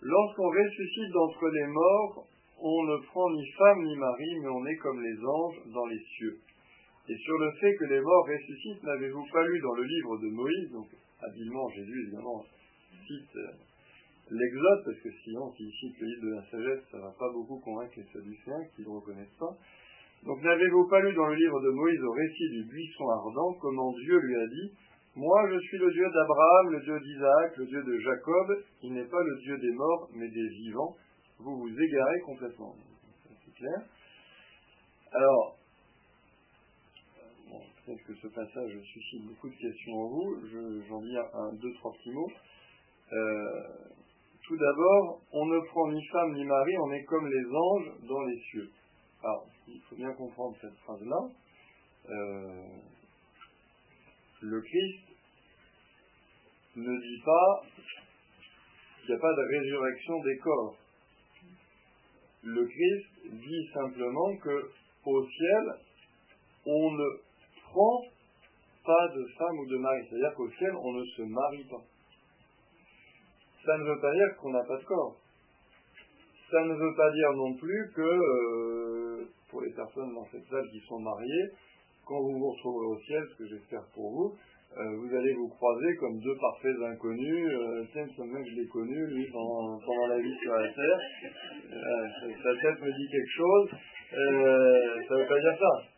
[0.00, 2.26] Lorsqu'on ressuscite d'entre les morts,
[2.60, 5.98] on ne prend ni femme ni mari, mais on est comme les anges dans les
[6.16, 6.38] cieux.
[7.08, 10.28] Et sur le fait que les morts ressuscitent, n'avez-vous pas lu dans le livre de
[10.28, 10.86] Moïse, donc
[11.28, 12.44] habilement Jésus évidemment
[13.06, 13.52] cite euh,
[14.30, 17.60] l'Exode, parce que sinon s'il cite le livre de la sagesse, ça va pas beaucoup
[17.60, 19.54] convaincre les Sadducéens qui ne reconnaissent pas.
[20.24, 23.92] Donc n'avez-vous pas lu dans le livre de Moïse au récit du buisson ardent comment
[23.92, 24.72] Dieu lui a dit
[25.16, 29.08] Moi je suis le Dieu d'Abraham, le Dieu d'Isaac, le Dieu de Jacob, il n'est
[29.08, 30.96] pas le Dieu des morts, mais des vivants.
[31.38, 32.74] Vous vous égarez complètement.
[33.44, 33.82] C'est clair
[35.12, 35.58] Alors,
[37.84, 40.40] peut-être que ce passage suscite beaucoup de questions en vous.
[40.46, 42.30] Je- J'en dis un, un, deux, trois petits mots.
[43.12, 43.62] Euh,
[44.46, 48.22] tout d'abord, on ne prend ni femme ni mari, on est comme les anges dans
[48.24, 48.70] les cieux.
[49.22, 51.30] Alors, il faut bien comprendre cette phrase-là.
[52.10, 52.66] Euh,
[54.42, 55.16] le Christ
[56.76, 57.62] ne dit pas
[59.00, 60.76] qu'il n'y a pas de résurrection des corps.
[62.42, 64.70] Le Christ dit simplement que
[65.06, 65.74] au ciel,
[66.66, 67.08] on ne
[68.84, 70.00] pas de femme ou de mari.
[70.08, 71.82] C'est-à-dire qu'au ciel, on ne se marie pas.
[73.64, 75.16] Ça ne veut pas dire qu'on n'a pas de corps.
[76.50, 80.68] Ça ne veut pas dire non plus que, euh, pour les personnes dans cette salle
[80.70, 81.50] qui sont mariées,
[82.06, 84.36] quand vous vous retrouverez au ciel, ce que j'espère pour vous,
[84.76, 87.48] euh, vous allez vous croiser comme deux parfaits inconnus.
[87.48, 90.98] Euh, tiens, ce je l'ai connu, lui, pendant, la vie sur la terre.
[92.42, 93.70] Sa- tête me dit quelque chose.
[94.10, 95.93] Ça ne veut pas dire ça.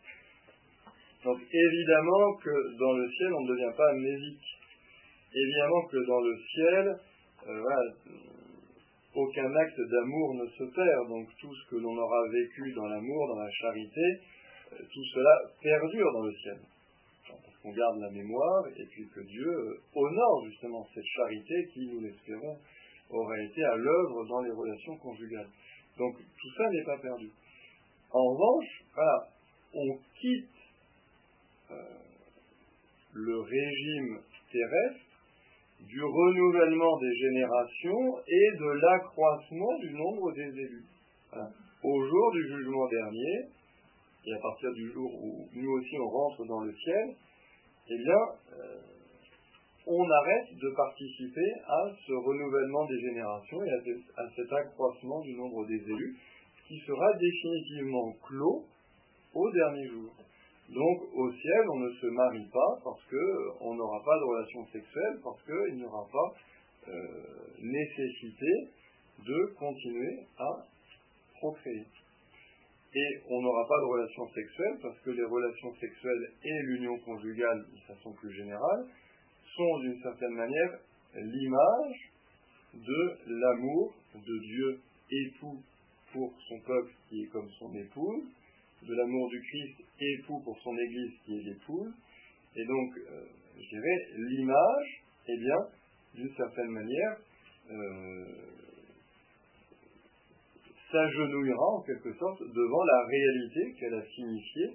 [1.27, 4.47] Donc évidemment que dans le ciel, on ne devient pas amnésique.
[5.35, 6.99] Évidemment que dans le ciel,
[7.49, 7.91] euh,
[9.13, 11.09] aucun acte d'amour ne se perd.
[11.09, 14.21] Donc tout ce que l'on aura vécu dans l'amour, dans la charité,
[14.71, 16.59] euh, tout cela perdure dans le ciel.
[17.61, 21.99] Qu'on garde la mémoire et puis que Dieu euh, honore justement cette charité qui, nous
[21.99, 22.57] l'espérons,
[23.09, 25.49] aura été à l'œuvre dans les relations conjugales.
[25.97, 27.29] Donc tout ça n'est pas perdu.
[28.13, 29.27] En revanche, voilà,
[29.73, 30.56] on quitte
[31.69, 34.19] le régime
[34.51, 35.07] terrestre
[35.81, 40.85] du renouvellement des générations et de l'accroissement du nombre des élus.
[41.83, 43.49] Au jour du jugement dernier,
[44.25, 47.15] et à partir du jour où nous aussi on rentre dans le ciel,
[47.89, 48.21] eh bien,
[48.59, 48.81] euh,
[49.87, 55.65] on arrête de participer à ce renouvellement des générations et à, cet accroissement du nombre
[55.67, 56.17] des élus,
[56.67, 58.65] qui sera définitivement clos
[59.33, 60.11] au dernier jour.
[60.69, 65.19] Donc au ciel, on ne se marie pas parce qu'on n'aura pas de relation sexuelle,
[65.23, 66.33] parce qu'il n'y aura pas
[66.89, 68.69] euh, nécessité
[69.25, 70.65] de continuer à
[71.39, 71.85] procréer.
[72.95, 77.65] Et on n'aura pas de relation sexuelle parce que les relations sexuelles et l'union conjugale,
[77.73, 78.85] de façon plus générale,
[79.55, 80.79] sont d'une certaine manière
[81.15, 82.11] l'image
[82.73, 84.79] de l'amour de Dieu
[85.11, 85.61] époux
[86.13, 88.23] pour son peuple qui est comme son épouse,
[88.83, 91.93] de l'amour du Christ époux pour son Église qui est l'épouse,
[92.55, 93.25] et donc, euh,
[93.55, 95.57] je dirais, l'image, eh bien,
[96.15, 97.17] d'une certaine manière,
[97.69, 98.25] euh,
[100.91, 104.69] s'agenouillera en quelque sorte devant la réalité qu'elle a signifiée,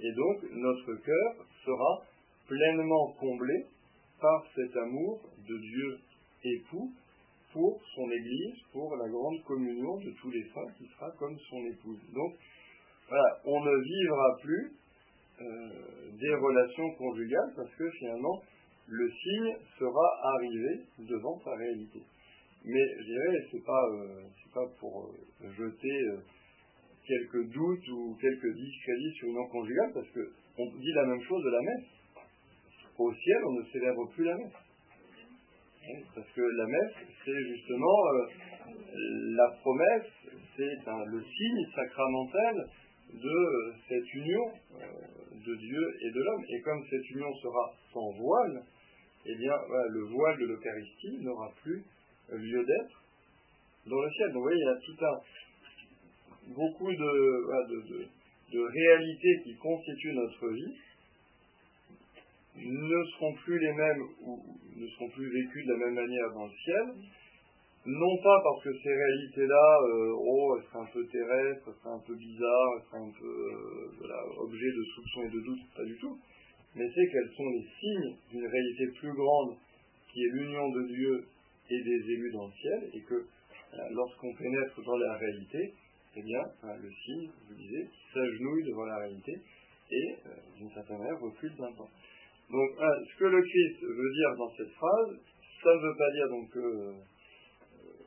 [0.00, 2.04] et donc notre cœur sera
[2.46, 3.66] pleinement comblé
[4.20, 5.98] par cet amour de Dieu
[6.44, 6.92] époux
[7.52, 11.64] pour son Église, pour la grande communion de tous les saints qui sera comme son
[11.66, 12.00] épouse.
[12.12, 12.34] Donc,
[13.08, 14.72] voilà, on ne vivra plus
[15.40, 18.42] euh, des relations conjugales parce que finalement,
[18.88, 22.00] le signe sera arrivé devant sa réalité.
[22.64, 26.04] Mais je dirais, c'est pas, euh, pas pour euh, jeter
[27.06, 31.22] quelques doutes ou quelques discrédits sur une conjugale conjugale, parce que on dit la même
[31.22, 31.86] chose de la messe.
[32.98, 34.52] Au ciel, on ne célèbre plus la messe.
[36.14, 36.94] Parce que la messe,
[37.24, 37.98] c'est justement
[39.36, 40.10] la promesse,
[40.56, 40.74] c'est
[41.06, 42.66] le signe sacramentel
[43.16, 44.52] de cette union
[45.32, 46.44] de Dieu et de l'homme.
[46.48, 48.62] Et comme cette union sera sans voile,
[49.26, 49.54] eh bien,
[49.90, 51.82] le voile de l'Eucharistie n'aura plus
[52.30, 53.02] lieu d'être
[53.86, 54.28] dans le ciel.
[54.28, 58.06] Donc, vous voyez, il y a tout un, beaucoup de,
[58.52, 60.76] de, réalités qui constituent notre vie
[62.56, 64.40] ne seront plus les mêmes ou
[64.76, 66.84] ne seront plus vécues de la même manière dans le ciel,
[67.86, 71.94] non pas parce que ces réalités-là, euh, oh, elles seraient un peu terrestres, elles seraient
[71.94, 75.84] un peu bizarres, elles seraient un peu euh, objet de soupçons et de doutes, pas
[75.84, 76.18] du tout,
[76.74, 79.56] mais c'est qu'elles sont les signes d'une réalité plus grande
[80.12, 81.24] qui est l'union de Dieu
[81.70, 83.26] et des élus dans le ciel, et que
[83.90, 85.74] lorsqu'on pénètre dans la réalité,
[86.16, 89.32] eh bien, le signe, vous disiez, s'agenouille devant la réalité
[89.90, 91.90] et, euh, d'une certaine manière, recule d'un temps.
[92.50, 95.18] Donc, ce que le Christ veut dire dans cette phrase,
[95.62, 96.94] ça ne veut pas dire donc que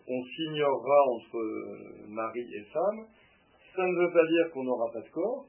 [0.10, 3.06] on s'ignorera entre euh, mari et femme,
[3.76, 5.46] ça ne veut pas dire qu'on n'aura pas de corps,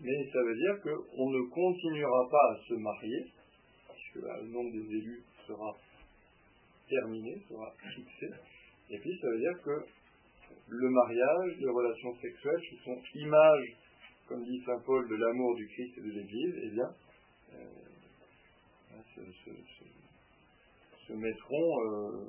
[0.00, 3.26] mais ça veut dire qu'on ne continuera pas à se marier,
[3.92, 5.76] puisque bah, le nombre des élus sera
[6.88, 8.30] terminé, sera fixé,
[8.90, 9.84] et puis ça veut dire que
[10.68, 13.76] le mariage, les relations sexuelles, qui sont images,
[14.26, 16.90] comme dit Saint Paul, de l'amour du Christ et de l'Église, eh bien,
[17.54, 17.88] euh,
[21.06, 22.24] se, mettront euh,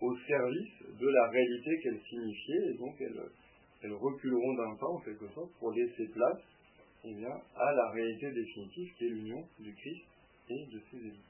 [0.00, 5.28] au service de la réalité qu'elles signifiaient, et donc elles, reculeront d'un temps, en quelque
[5.28, 6.40] sorte, pour laisser place
[7.04, 10.04] eh bien, à la réalité définitive qui est l'union du Christ
[10.48, 11.20] et de ses élus.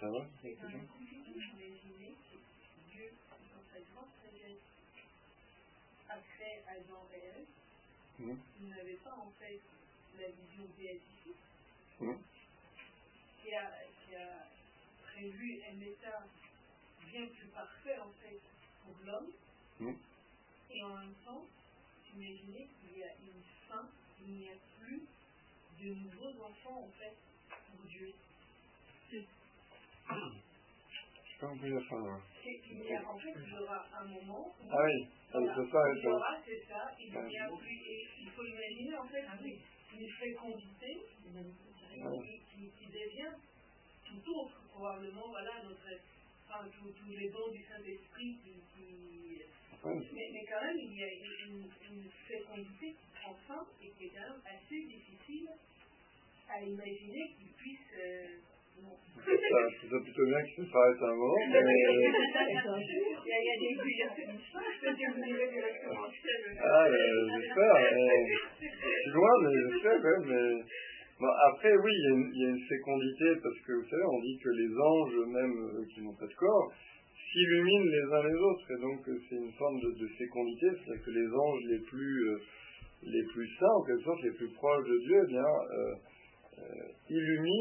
[0.00, 0.26] Ça va?
[6.72, 7.46] Adam et Ève.
[8.18, 8.36] Mmh.
[8.60, 9.60] Il n'avait pas en fait
[10.18, 11.36] la vision béatifique.
[12.00, 12.14] Mmh
[15.22, 16.24] prévu un état
[17.06, 18.40] bien plus parfait en fait
[18.82, 19.30] pour l'homme.
[19.78, 19.94] Mm.
[20.70, 21.44] Et en même temps,
[22.16, 23.88] imaginez qu'il y a une fin,
[24.26, 25.02] il n'y a plus
[25.80, 27.14] de nouveaux enfants en fait
[27.70, 28.12] pour Dieu.
[29.12, 29.18] Je
[31.40, 32.18] pas compris la fin là.
[32.44, 35.54] Il y a, en fait, il y aura un moment où ah oui, ça voilà,
[35.54, 38.96] peut pas il y aura, c'est ça, il n'y a plus, et il faut imaginer
[38.96, 39.24] en fait
[39.94, 40.98] une fécondité
[42.54, 43.34] qui, qui, devient
[44.20, 45.88] tout autre, probablement, voilà, notre,
[46.48, 49.42] enfin, tous les dons du Saint-Esprit qui, qui
[49.84, 51.10] mais, mais, quand même, il y a
[51.46, 55.48] une, une fécondité qui prend fin et qui est quand même assez difficile
[56.48, 58.38] à imaginer qu'il puisse euh,
[59.16, 61.34] Ça, je trouve ça plutôt bien qu'il s'arrête à un moment.
[61.50, 61.58] Mais...
[61.58, 61.66] Il
[63.26, 66.06] y a, il y a des plusieurs Peut-être que vous direz directement
[66.62, 67.74] Ah, euh, j'espère.
[67.74, 67.90] Euh,
[68.60, 68.68] je
[69.02, 70.26] suis loin, mais j'espère quand même.
[70.30, 70.64] Mais...
[71.48, 74.48] Après, oui, il y, a une, il fécondité, parce que vous savez, on dit que
[74.50, 76.72] les anges, même eux qui n'ont pas de corps,
[77.30, 78.70] s'illuminent les uns les autres.
[78.70, 82.38] Et donc, c'est une forme de, de fécondité, c'est-à-dire que les anges les plus, euh,
[83.04, 85.94] les plus saints, en quelque sorte, les plus proches de Dieu, eh bien, euh,
[87.10, 87.60] illuminent